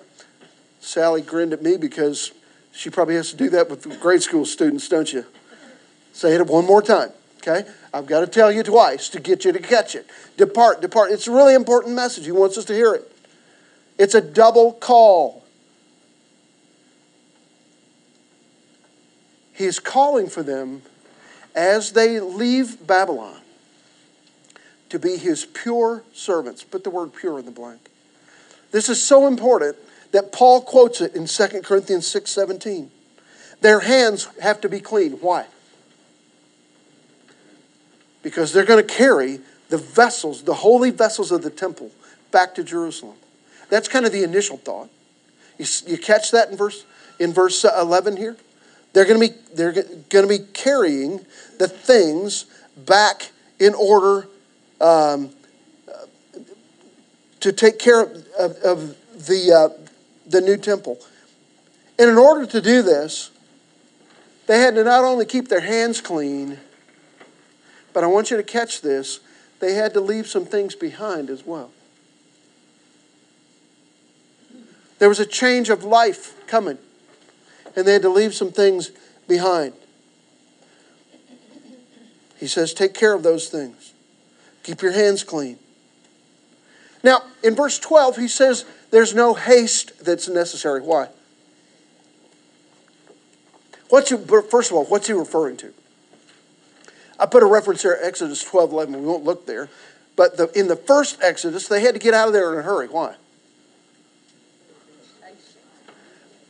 Sally 0.84 1.22
grinned 1.22 1.54
at 1.54 1.64
me 1.64 1.78
because 1.78 2.34
she 2.74 2.90
probably 2.90 3.16
has 3.16 3.32
to 3.32 3.38
do 3.38 3.50
that 3.52 3.70
with 3.70 4.00
grade 4.02 4.22
school 4.22 4.46
students, 4.46 4.90
don't 4.90 5.12
you? 5.14 5.26
Say 6.12 6.36
it 6.36 6.46
one 6.46 6.66
more 6.66 6.82
time, 6.82 7.12
okay? 7.38 7.64
I've 7.94 8.06
got 8.06 8.20
to 8.20 8.28
tell 8.28 8.52
you 8.52 8.64
twice 8.64 9.08
to 9.10 9.22
get 9.22 9.46
you 9.46 9.54
to 9.54 9.60
catch 9.60 9.96
it. 9.96 10.06
Depart, 10.36 10.82
depart. 10.82 11.12
It's 11.12 11.28
a 11.28 11.32
really 11.32 11.54
important 11.54 11.96
message. 11.96 12.26
He 12.26 12.34
wants 12.34 12.58
us 12.58 12.66
to 12.66 12.74
hear 12.74 12.94
it. 12.94 13.10
It's 13.98 14.14
a 14.14 14.22
double 14.22 14.74
call. 14.74 15.46
He 19.54 19.64
is 19.64 19.80
calling 19.80 20.28
for 20.28 20.44
them 20.44 20.82
as 21.56 21.94
they 21.94 22.20
leave 22.20 22.86
Babylon 22.86 23.40
to 24.90 25.00
be 25.00 25.16
his 25.16 25.46
pure 25.46 26.04
servants. 26.12 26.64
Put 26.64 26.84
the 26.84 26.90
word 26.90 27.14
pure 27.14 27.40
in 27.40 27.46
the 27.46 27.52
blank. 27.52 27.90
This 28.72 28.90
is 28.90 29.02
so 29.02 29.28
important 29.28 29.78
that 30.14 30.32
Paul 30.32 30.62
quotes 30.62 31.02
it 31.02 31.16
in 31.16 31.26
2 31.28 31.64
Corinthians 31.64 32.08
6:17. 32.08 32.90
Their 33.62 33.82
hands 33.82 34.28
have 34.42 34.62
to 34.62 34.70
be 34.70 34.80
clean. 34.80 35.14
Why? 35.14 35.48
Because 38.22 38.54
they're 38.54 38.64
going 38.64 38.86
to 38.86 38.94
carry 38.94 39.42
the 39.70 39.78
vessels, 39.78 40.44
the 40.44 40.54
holy 40.54 40.92
vessels 40.92 41.32
of 41.32 41.42
the 41.42 41.50
temple, 41.50 41.92
back 42.32 42.54
to 42.56 42.64
Jerusalem. 42.64 43.16
That's 43.70 43.88
kind 43.88 44.06
of 44.06 44.12
the 44.12 44.24
initial 44.24 44.58
thought. 44.58 44.90
You, 45.58 45.66
you 45.88 45.98
catch 45.98 46.32
that 46.32 46.50
in 46.50 46.58
verse 46.58 46.86
in 47.20 47.34
verse 47.34 47.64
11 47.66 48.18
here? 48.18 48.38
They're 48.94 49.06
going 49.06 49.20
to 49.20 49.28
be 49.28 49.40
they're 49.56 49.72
going 49.72 50.28
to 50.28 50.28
be 50.28 50.46
carrying 50.54 51.26
the 51.58 51.68
things 51.68 52.46
back 52.78 53.32
in 53.60 53.74
order 53.74 54.28
um, 54.80 55.32
to 57.40 57.52
take 57.52 57.80
care 57.80 58.02
of, 58.02 58.28
of, 58.38 58.58
of 58.58 58.98
the 59.28 59.52
uh, 59.52 59.83
the 60.34 60.42
new 60.42 60.58
temple. 60.58 61.00
And 61.98 62.10
in 62.10 62.18
order 62.18 62.46
to 62.46 62.62
do 62.62 62.82
this, 62.82 63.32
they 64.48 64.60
had 64.60 64.76
to 64.76 64.84
not 64.84 65.04
only 65.04 65.26
keep 65.26 65.48
their 65.48 65.62
hands 65.62 66.02
clean, 66.02 66.60
but 67.94 68.04
I 68.04 68.08
want 68.08 68.30
you 68.32 68.38
to 68.38 68.44
catch 68.44 68.82
this, 68.82 69.22
they 69.60 69.76
had 69.76 69.94
to 69.94 70.02
leave 70.02 70.28
some 70.28 70.46
things 70.46 70.76
behind 70.76 71.30
as 71.30 71.46
well. 71.46 71.72
There 75.00 75.10
was 75.10 75.20
a 75.20 75.26
change 75.26 75.70
of 75.70 75.84
life 75.84 76.46
coming, 76.48 76.78
and 77.76 77.86
they 77.86 77.94
had 77.94 78.02
to 78.02 78.10
leave 78.10 78.34
some 78.34 78.52
things 78.52 78.92
behind. 79.28 79.74
He 82.38 82.48
says, 82.48 82.74
Take 82.74 82.94
care 82.94 83.14
of 83.14 83.24
those 83.24 83.48
things, 83.48 83.94
keep 84.64 84.82
your 84.82 84.92
hands 84.92 85.24
clean. 85.24 85.60
Now, 87.04 87.24
in 87.44 87.56
verse 87.56 87.80
12, 87.80 88.18
he 88.18 88.28
says, 88.28 88.66
There's 88.94 89.16
no 89.16 89.34
haste 89.34 90.06
that's 90.06 90.30
necessary. 90.30 90.80
Why? 90.80 91.08
What's 93.90 94.12
he, 94.12 94.18
first 94.18 94.70
of 94.70 94.78
all, 94.78 94.86
what's 94.86 95.08
he 95.08 95.14
referring 95.14 95.58
to? 95.58 95.74
I 97.20 97.26
put 97.26 97.42
a 97.42 97.48
reference 97.48 97.82
here, 97.82 97.98
Exodus 98.00 98.44
12 98.44 98.72
11. 98.72 99.02
We 99.02 99.08
won't 99.08 99.24
look 99.24 99.48
there. 99.48 99.68
But 100.16 100.38
the, 100.38 100.48
in 100.56 100.68
the 100.68 100.76
first 100.76 101.24
Exodus, 101.24 101.68
they 101.68 101.82
had 101.82 101.96
to 101.96 102.00
get 102.00 102.14
out 102.14 102.28
of 102.28 102.34
there 102.34 102.54
in 102.54 102.60
a 102.60 102.62
hurry. 102.62 102.88
Why? 102.88 103.16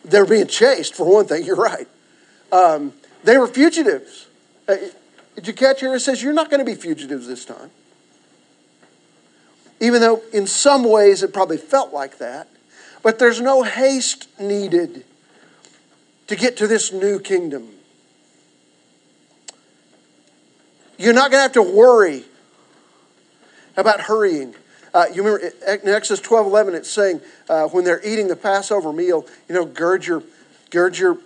They 0.03 0.19
were 0.19 0.27
being 0.27 0.47
chased, 0.47 0.95
for 0.95 1.09
one 1.09 1.27
thing. 1.27 1.45
You're 1.45 1.55
right. 1.55 1.87
Um, 2.51 2.91
they 3.23 3.37
were 3.37 3.47
fugitives. 3.47 4.27
Uh, 4.67 4.75
did 5.35 5.47
you 5.47 5.53
catch 5.53 5.79
here? 5.79 5.95
It 5.95 6.01
says, 6.01 6.21
You're 6.21 6.33
not 6.33 6.49
going 6.49 6.59
to 6.59 6.69
be 6.69 6.75
fugitives 6.75 7.25
this 7.25 7.45
time 7.45 7.71
even 9.83 9.99
though 9.99 10.21
in 10.31 10.47
some 10.47 10.85
ways 10.85 11.23
it 11.23 11.33
probably 11.33 11.57
felt 11.57 11.93
like 11.93 12.17
that. 12.19 12.47
But 13.01 13.19
there's 13.19 13.41
no 13.41 13.63
haste 13.63 14.29
needed 14.39 15.03
to 16.27 16.37
get 16.37 16.55
to 16.57 16.67
this 16.67 16.93
new 16.93 17.19
kingdom. 17.19 17.67
You're 20.97 21.13
not 21.13 21.31
going 21.31 21.39
to 21.39 21.41
have 21.41 21.51
to 21.53 21.61
worry 21.61 22.23
about 23.75 23.99
hurrying. 23.99 24.55
Uh, 24.93 25.07
you 25.13 25.21
remember 25.21 25.51
in 25.67 25.89
Exodus 25.89 26.21
12 26.21 26.47
11, 26.47 26.75
it's 26.75 26.89
saying 26.89 27.19
uh, 27.49 27.67
when 27.67 27.83
they're 27.83 28.05
eating 28.07 28.29
the 28.29 28.37
Passover 28.37 28.93
meal, 28.93 29.27
you 29.49 29.55
know, 29.55 29.65
gird 29.65 30.05
your, 30.05 30.23
gird 30.69 30.97
your 30.97 31.17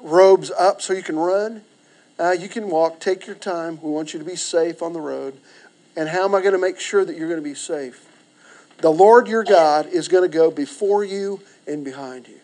robes 0.00 0.50
up 0.52 0.80
so 0.80 0.94
you 0.94 1.02
can 1.02 1.16
run. 1.16 1.60
Uh, 2.18 2.30
you 2.30 2.48
can 2.48 2.70
walk, 2.70 2.98
take 2.98 3.26
your 3.26 3.36
time. 3.36 3.78
We 3.82 3.90
want 3.90 4.14
you 4.14 4.18
to 4.18 4.24
be 4.24 4.36
safe 4.36 4.80
on 4.80 4.94
the 4.94 5.02
road. 5.02 5.38
And 5.98 6.08
how 6.08 6.24
am 6.24 6.34
I 6.34 6.40
going 6.40 6.52
to 6.52 6.58
make 6.58 6.80
sure 6.80 7.04
that 7.04 7.14
you're 7.14 7.28
going 7.28 7.42
to 7.42 7.46
be 7.46 7.54
safe? 7.54 8.05
The 8.78 8.90
Lord 8.90 9.26
your 9.26 9.44
God 9.44 9.86
is 9.86 10.08
going 10.08 10.28
to 10.30 10.34
go 10.34 10.50
before 10.50 11.02
you 11.04 11.40
and 11.66 11.84
behind 11.84 12.28
you. 12.28 12.40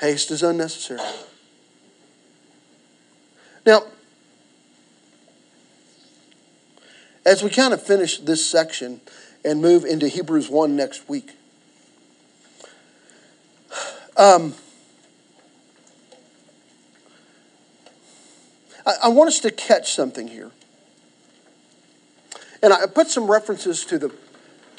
Haste 0.00 0.30
is 0.30 0.42
unnecessary. 0.42 1.00
Now, 3.64 3.84
as 7.24 7.42
we 7.42 7.48
kind 7.48 7.72
of 7.72 7.82
finish 7.82 8.18
this 8.18 8.46
section 8.46 9.00
and 9.44 9.62
move 9.62 9.84
into 9.84 10.08
Hebrews 10.08 10.50
1 10.50 10.76
next 10.76 11.08
week, 11.08 11.32
um, 14.16 14.54
I, 18.84 18.94
I 19.04 19.08
want 19.08 19.28
us 19.28 19.40
to 19.40 19.50
catch 19.50 19.92
something 19.92 20.28
here. 20.28 20.50
And 22.62 22.72
I 22.72 22.86
put 22.86 23.08
some 23.08 23.30
references 23.30 23.84
to 23.86 23.98
the 23.98 24.12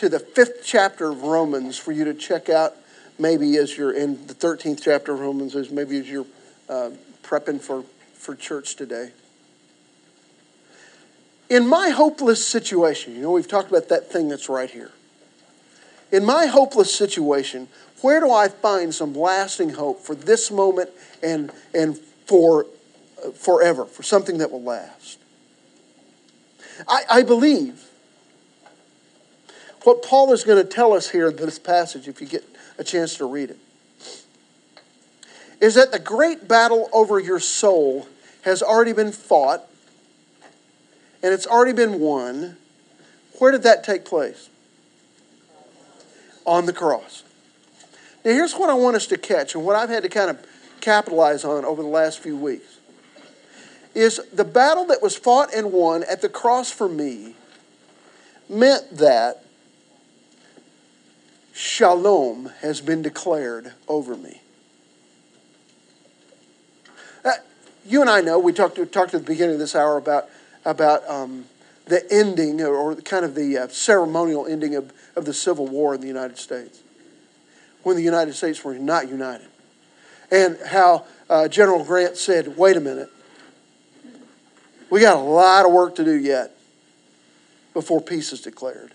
to 0.05 0.09
the 0.09 0.19
fifth 0.19 0.61
chapter 0.63 1.09
of 1.09 1.23
Romans 1.23 1.79
for 1.79 1.91
you 1.91 2.05
to 2.05 2.13
check 2.13 2.47
out 2.47 2.75
maybe 3.17 3.57
as 3.57 3.75
you're 3.75 3.91
in 3.91 4.27
the 4.27 4.35
13th 4.35 4.79
chapter 4.79 5.13
of 5.13 5.19
Romans, 5.19 5.55
as 5.55 5.71
maybe 5.71 5.97
as 5.97 6.07
you're 6.07 6.27
uh, 6.69 6.91
prepping 7.23 7.59
for, 7.59 7.83
for 8.13 8.35
church 8.35 8.75
today. 8.75 9.09
In 11.49 11.65
my 11.65 11.89
hopeless 11.89 12.47
situation, 12.47 13.15
you 13.15 13.21
know, 13.23 13.31
we've 13.31 13.47
talked 13.47 13.71
about 13.71 13.89
that 13.89 14.11
thing 14.11 14.29
that's 14.29 14.47
right 14.47 14.69
here. 14.69 14.91
In 16.11 16.23
my 16.23 16.45
hopeless 16.45 16.95
situation, 16.95 17.67
where 18.01 18.19
do 18.19 18.31
I 18.31 18.47
find 18.47 18.93
some 18.93 19.15
lasting 19.15 19.71
hope 19.71 20.01
for 20.01 20.13
this 20.13 20.51
moment 20.51 20.91
and, 21.23 21.51
and 21.73 21.97
for 21.97 22.67
uh, 23.25 23.31
forever, 23.31 23.85
for 23.85 24.03
something 24.03 24.37
that 24.37 24.51
will 24.51 24.61
last. 24.61 25.17
I, 26.87 27.01
I 27.09 27.23
believe 27.23 27.89
what 29.85 30.01
Paul 30.01 30.33
is 30.33 30.43
going 30.43 30.61
to 30.61 30.69
tell 30.69 30.93
us 30.93 31.09
here 31.09 31.29
in 31.29 31.35
this 31.35 31.59
passage, 31.59 32.07
if 32.07 32.19
you 32.19 32.27
get 32.27 32.43
a 32.77 32.83
chance 32.83 33.17
to 33.17 33.25
read 33.25 33.51
it, 33.51 33.59
is 35.61 35.75
that 35.75 35.91
the 35.91 35.99
great 35.99 36.47
battle 36.47 36.89
over 36.91 37.19
your 37.19 37.39
soul 37.39 38.07
has 38.41 38.61
already 38.61 38.93
been 38.93 39.11
fought 39.11 39.63
and 41.23 41.33
it's 41.33 41.47
already 41.47 41.73
been 41.73 41.99
won. 41.99 42.57
Where 43.39 43.51
did 43.51 43.63
that 43.63 43.83
take 43.83 44.05
place? 44.05 44.49
On 46.45 46.67
the 46.67 46.73
cross. 46.73 47.23
Now, 48.23 48.31
here's 48.31 48.53
what 48.53 48.69
I 48.69 48.73
want 48.73 48.95
us 48.95 49.07
to 49.07 49.17
catch, 49.17 49.55
and 49.55 49.65
what 49.65 49.75
I've 49.75 49.89
had 49.89 50.03
to 50.03 50.09
kind 50.09 50.29
of 50.29 50.45
capitalize 50.81 51.43
on 51.43 51.65
over 51.65 51.81
the 51.81 51.87
last 51.87 52.19
few 52.19 52.37
weeks 52.37 52.79
is 53.95 54.19
the 54.33 54.43
battle 54.43 54.85
that 54.85 55.01
was 55.01 55.15
fought 55.15 55.53
and 55.53 55.71
won 55.71 56.03
at 56.03 56.21
the 56.21 56.29
cross 56.29 56.69
for 56.69 56.87
me 56.87 57.33
meant 58.49 58.97
that 58.97 59.44
shalom 61.55 62.51
has 62.59 62.81
been 62.81 63.01
declared 63.01 63.71
over 63.87 64.17
me. 64.17 64.41
Uh, 67.23 67.31
you 67.85 68.01
and 68.01 68.09
I 68.09 68.19
know, 68.19 68.37
we 68.37 68.51
talked, 68.51 68.75
talked 68.91 69.13
at 69.13 69.21
the 69.21 69.25
beginning 69.25 69.53
of 69.53 69.59
this 69.59 69.73
hour 69.73 69.95
about, 69.95 70.25
about 70.65 71.09
um, 71.09 71.45
the 71.85 72.05
ending 72.11 72.61
or, 72.61 72.75
or, 72.75 72.95
kind 72.97 73.23
of 73.23 73.35
the 73.35 73.57
uh, 73.57 73.67
ceremonial 73.69 74.45
ending 74.45 74.75
of, 74.75 74.91
of 75.15 75.23
the 75.23 75.33
Civil 75.33 75.65
War 75.65 75.95
in 75.95 76.01
the 76.01 76.07
United 76.07 76.37
States 76.37 76.81
when 77.83 77.95
the 77.95 78.03
United 78.03 78.33
States 78.33 78.63
were 78.63 78.73
not 78.73 79.07
united. 79.07 79.47
And 80.29 80.57
how 80.65 81.05
uh, 81.29 81.47
General 81.47 81.85
Grant 81.85 82.17
said, 82.17 82.57
wait 82.57 82.75
a 82.75 82.81
minute, 82.81 83.09
we 84.89 84.99
got 84.99 85.15
a 85.15 85.21
lot 85.21 85.65
of 85.65 85.71
work 85.71 85.95
to 85.95 86.03
do 86.03 86.15
yet 86.15 86.51
before 87.73 88.01
peace 88.01 88.33
is 88.33 88.41
declared. 88.41 88.91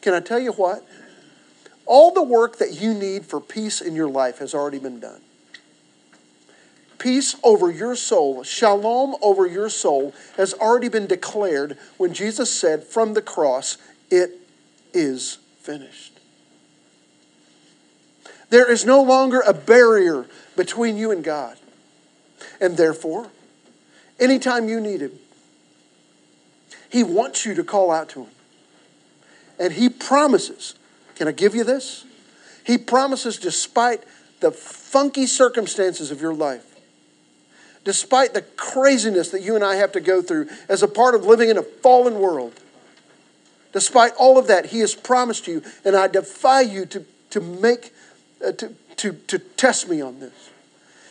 Can 0.00 0.14
I 0.14 0.20
tell 0.20 0.38
you 0.38 0.52
what? 0.52 0.86
All 1.88 2.12
the 2.12 2.22
work 2.22 2.58
that 2.58 2.78
you 2.78 2.92
need 2.92 3.24
for 3.24 3.40
peace 3.40 3.80
in 3.80 3.94
your 3.94 4.10
life 4.10 4.38
has 4.38 4.54
already 4.54 4.78
been 4.78 5.00
done. 5.00 5.22
Peace 6.98 7.34
over 7.42 7.70
your 7.70 7.96
soul, 7.96 8.42
shalom 8.42 9.16
over 9.22 9.46
your 9.46 9.70
soul, 9.70 10.12
has 10.36 10.52
already 10.52 10.90
been 10.90 11.06
declared 11.06 11.78
when 11.96 12.12
Jesus 12.12 12.52
said 12.52 12.84
from 12.84 13.14
the 13.14 13.22
cross, 13.22 13.78
It 14.10 14.32
is 14.92 15.38
finished. 15.60 16.20
There 18.50 18.70
is 18.70 18.84
no 18.84 19.02
longer 19.02 19.40
a 19.40 19.54
barrier 19.54 20.26
between 20.56 20.98
you 20.98 21.10
and 21.10 21.24
God. 21.24 21.56
And 22.60 22.76
therefore, 22.76 23.28
anytime 24.20 24.68
you 24.68 24.78
need 24.78 25.00
Him, 25.00 25.12
He 26.90 27.02
wants 27.02 27.46
you 27.46 27.54
to 27.54 27.64
call 27.64 27.90
out 27.90 28.10
to 28.10 28.24
Him. 28.24 28.30
And 29.58 29.72
He 29.72 29.88
promises, 29.88 30.74
can 31.18 31.26
I 31.26 31.32
give 31.32 31.54
you 31.56 31.64
this? 31.64 32.04
He 32.64 32.78
promises, 32.78 33.38
despite 33.38 34.04
the 34.38 34.52
funky 34.52 35.26
circumstances 35.26 36.12
of 36.12 36.20
your 36.20 36.32
life, 36.32 36.64
despite 37.82 38.34
the 38.34 38.42
craziness 38.42 39.30
that 39.30 39.42
you 39.42 39.56
and 39.56 39.64
I 39.64 39.74
have 39.74 39.90
to 39.92 40.00
go 40.00 40.22
through 40.22 40.48
as 40.68 40.82
a 40.82 40.88
part 40.88 41.16
of 41.16 41.24
living 41.24 41.48
in 41.48 41.58
a 41.58 41.62
fallen 41.62 42.20
world, 42.20 42.60
despite 43.72 44.12
all 44.14 44.38
of 44.38 44.46
that, 44.46 44.66
He 44.66 44.78
has 44.78 44.94
promised 44.94 45.48
you, 45.48 45.62
and 45.84 45.96
I 45.96 46.06
defy 46.06 46.60
you 46.60 46.86
to, 46.86 47.04
to 47.30 47.40
make 47.40 47.92
uh, 48.46 48.52
to, 48.52 48.72
to, 48.96 49.12
to 49.12 49.38
test 49.40 49.88
me 49.88 50.00
on 50.00 50.20
this. 50.20 50.50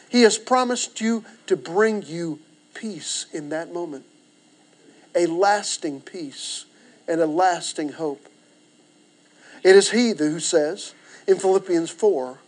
He 0.08 0.22
has 0.22 0.38
promised 0.38 1.02
you 1.02 1.26
to 1.48 1.58
bring 1.58 2.04
you 2.04 2.40
peace 2.74 3.26
in 3.34 3.50
that 3.50 3.74
moment, 3.74 4.06
a 5.14 5.26
lasting 5.26 6.00
peace 6.00 6.64
and 7.10 7.20
a 7.20 7.26
lasting 7.26 7.90
hope. 7.90 8.30
It 9.68 9.76
is 9.76 9.92
He 9.92 10.14
who 10.18 10.40
says 10.40 10.94
in 11.28 11.40
Philippians 11.40 11.90
4 11.90 12.40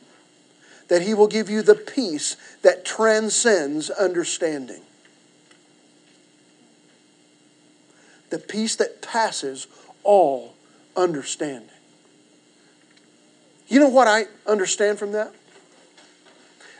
that 0.88 1.02
He 1.02 1.14
will 1.14 1.28
give 1.28 1.50
you 1.50 1.62
the 1.62 1.76
peace 1.76 2.38
that 2.62 2.86
transcends 2.86 3.90
understanding. 3.90 4.84
The 8.30 8.38
peace 8.40 8.78
that 8.78 9.02
passes 9.02 9.68
all 10.04 10.54
understanding. 10.96 11.68
You 13.68 13.82
know 13.82 13.90
what 13.90 14.08
I 14.08 14.28
understand 14.48 14.98
from 14.98 15.12
that? 15.12 15.34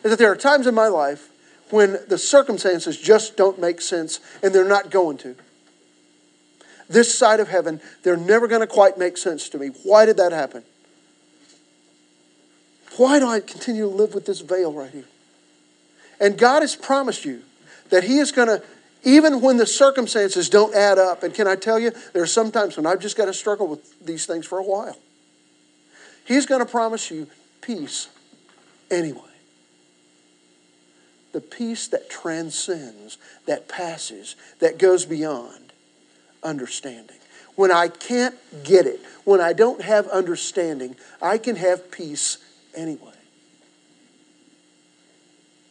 Is 0.06 0.12
that 0.12 0.20
there 0.20 0.32
are 0.32 0.38
times 0.38 0.68
in 0.68 0.74
my 0.74 0.88
life 0.88 1.32
when 1.70 1.98
the 2.08 2.18
circumstances 2.18 2.98
just 2.98 3.36
don't 3.36 3.60
make 3.60 3.82
sense 3.82 4.22
and 4.42 4.56
they're 4.56 4.64
not 4.64 4.90
going 4.90 5.18
to. 5.18 5.36
This 6.90 7.16
side 7.16 7.40
of 7.40 7.48
heaven, 7.48 7.80
they're 8.02 8.18
never 8.18 8.48
going 8.48 8.62
to 8.62 8.68
quite 8.68 8.98
make 8.98 9.16
sense 9.16 9.48
to 9.50 9.60
me. 9.60 9.68
Why 9.84 10.06
did 10.06 10.18
that 10.18 10.32
happen? 10.32 10.64
Why 12.98 13.20
do 13.20 13.28
I 13.28 13.40
continue 13.40 13.84
to 13.84 13.96
live 13.96 14.16
with 14.16 14.26
this 14.26 14.42
veil 14.42 14.74
right 14.74 14.90
here? 14.90 15.06
And 16.20 16.38
God 16.38 16.62
has 16.62 16.76
promised 16.76 17.24
you 17.26 17.44
that 17.92 18.04
He 18.04 18.18
is 18.18 18.32
going 18.32 18.48
to, 18.48 18.64
even 19.04 19.40
when 19.40 19.58
the 19.58 19.68
circumstances 19.68 20.50
don't 20.50 20.76
add 20.76 20.98
up, 20.98 21.22
and 21.22 21.34
can 21.34 21.48
I 21.48 21.56
tell 21.56 21.80
you, 21.80 21.92
there 22.14 22.24
are 22.24 22.28
some 22.28 22.52
times 22.52 22.76
when 22.76 22.88
I've 22.88 23.00
just 23.00 23.16
got 23.16 23.26
to 23.26 23.34
struggle 23.34 23.68
with 23.68 24.04
these 24.04 24.26
things 24.26 24.48
for 24.48 24.58
a 24.58 24.64
while. 24.64 24.98
He's 26.26 26.48
going 26.48 26.60
to 26.60 26.70
promise 26.70 27.12
you 27.12 27.28
peace 27.62 28.10
anyway. 28.90 29.22
The 31.34 31.42
peace 31.42 31.88
that 31.90 32.10
transcends, 32.10 33.20
that 33.46 33.70
passes, 33.70 34.36
that 34.60 34.80
goes 34.80 35.06
beyond 35.06 35.69
understanding. 36.44 37.18
When 37.56 37.72
I 37.72 37.88
can't 37.90 38.36
get 38.64 38.86
it, 38.86 39.02
when 39.26 39.42
I 39.42 39.54
don't 39.54 39.82
have 39.82 40.08
understanding, 40.08 40.96
I 41.22 41.38
can 41.38 41.56
have 41.56 41.92
peace 41.92 42.38
anyway. 42.76 43.14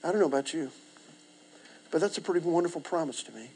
I 0.05 0.11
don't 0.11 0.21
know 0.21 0.27
about 0.27 0.53
you, 0.53 0.71
but 1.91 2.01
that's 2.01 2.19
a 2.19 2.21
pretty 2.21 2.47
wonderful 2.47 2.81
promise 2.81 3.23
to 3.25 3.33
me. 3.33 3.51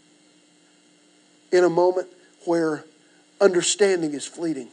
In 1.53 1.65
a 1.65 1.71
moment 1.71 2.09
where 2.47 2.85
understanding 3.41 4.15
is 4.15 4.27
fleeting, 4.27 4.69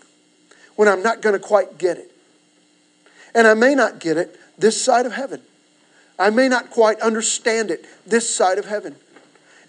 when 0.76 0.88
I'm 0.88 1.04
not 1.04 1.22
going 1.22 1.34
to 1.34 1.40
quite 1.40 1.78
get 1.78 1.98
it, 1.98 2.12
and 3.36 3.46
I 3.46 3.54
may 3.54 3.76
not 3.76 4.00
get 4.00 4.18
it 4.18 4.40
this 4.58 4.82
side 4.82 5.06
of 5.06 5.14
heaven. 5.14 5.42
I 6.18 6.30
may 6.30 6.50
not 6.50 6.70
quite 6.70 7.00
understand 7.00 7.72
it 7.72 7.86
this 8.06 8.34
side 8.34 8.58
of 8.58 8.66
heaven. 8.66 8.96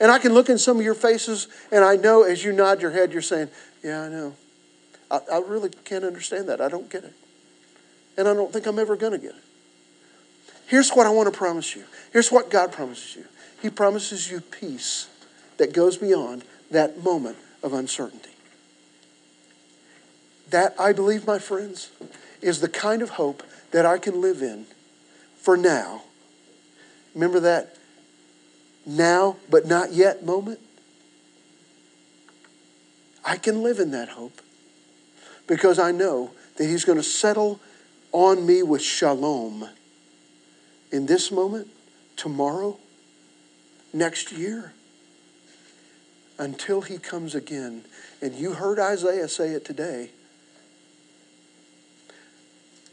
And 0.00 0.10
I 0.10 0.18
can 0.18 0.32
look 0.32 0.48
in 0.48 0.56
some 0.56 0.78
of 0.78 0.82
your 0.82 0.94
faces, 0.94 1.46
and 1.70 1.84
I 1.84 1.96
know 1.96 2.22
as 2.22 2.42
you 2.42 2.52
nod 2.52 2.80
your 2.80 2.90
head, 2.90 3.12
you're 3.12 3.20
saying, 3.20 3.48
Yeah, 3.84 4.02
I 4.02 4.08
know. 4.08 4.34
I, 5.10 5.20
I 5.32 5.38
really 5.38 5.68
can't 5.84 6.04
understand 6.04 6.48
that. 6.48 6.60
I 6.60 6.68
don't 6.68 6.90
get 6.90 7.04
it. 7.04 7.14
And 8.16 8.26
I 8.26 8.34
don't 8.34 8.52
think 8.52 8.66
I'm 8.66 8.78
ever 8.78 8.96
going 8.96 9.12
to 9.12 9.18
get 9.18 9.34
it. 9.34 9.42
Here's 10.66 10.90
what 10.90 11.06
I 11.06 11.10
want 11.10 11.32
to 11.32 11.36
promise 11.36 11.76
you. 11.76 11.84
Here's 12.12 12.32
what 12.32 12.50
God 12.50 12.72
promises 12.72 13.16
you 13.16 13.26
He 13.60 13.68
promises 13.68 14.30
you 14.30 14.40
peace 14.40 15.08
that 15.58 15.74
goes 15.74 15.98
beyond 15.98 16.44
that 16.70 17.04
moment 17.04 17.36
of 17.62 17.74
uncertainty. 17.74 18.30
That, 20.48 20.74
I 20.80 20.92
believe, 20.92 21.26
my 21.26 21.38
friends, 21.38 21.90
is 22.40 22.60
the 22.60 22.68
kind 22.68 23.02
of 23.02 23.10
hope 23.10 23.42
that 23.70 23.84
I 23.84 23.98
can 23.98 24.20
live 24.20 24.42
in 24.42 24.66
for 25.36 25.56
now. 25.56 26.02
Remember 27.14 27.40
that 27.40 27.76
now 28.86 29.36
but 29.50 29.66
not 29.66 29.92
yet 29.92 30.24
moment? 30.24 30.60
I 33.24 33.36
can 33.36 33.62
live 33.62 33.78
in 33.78 33.90
that 33.90 34.10
hope 34.10 34.40
because 35.46 35.78
I 35.78 35.92
know 35.92 36.32
that 36.56 36.64
He's 36.66 36.84
going 36.84 36.98
to 36.98 37.04
settle 37.04 37.60
on 38.12 38.46
me 38.46 38.62
with 38.62 38.82
shalom 38.82 39.68
in 40.90 41.06
this 41.06 41.30
moment, 41.30 41.68
tomorrow, 42.16 42.78
next 43.92 44.32
year, 44.32 44.72
until 46.38 46.80
He 46.80 46.98
comes 46.98 47.34
again. 47.34 47.84
And 48.20 48.34
you 48.34 48.54
heard 48.54 48.78
Isaiah 48.78 49.28
say 49.28 49.50
it 49.50 49.64
today 49.64 50.10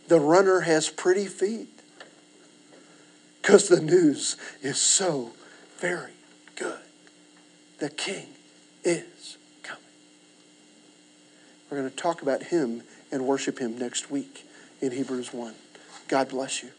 the 0.08 0.20
runner 0.20 0.62
has 0.62 0.90
pretty 0.90 1.26
feet 1.26 1.68
because 3.42 3.68
the 3.68 3.82
news 3.82 4.38
is 4.62 4.78
so 4.78 5.32
very 5.78 6.12
good. 6.56 6.80
The 7.80 7.90
king 7.90 8.28
is 8.84 9.38
coming. 9.64 9.84
We're 11.70 11.78
going 11.78 11.90
to 11.90 11.96
talk 11.96 12.22
about 12.22 12.44
him 12.44 12.84
and 13.12 13.26
worship 13.26 13.60
him 13.60 13.78
next 13.78 14.10
week 14.10 14.48
in 14.82 14.92
Hebrews 14.92 15.34
1. 15.34 15.54
God 16.08 16.30
bless 16.30 16.64
you. 16.64 16.70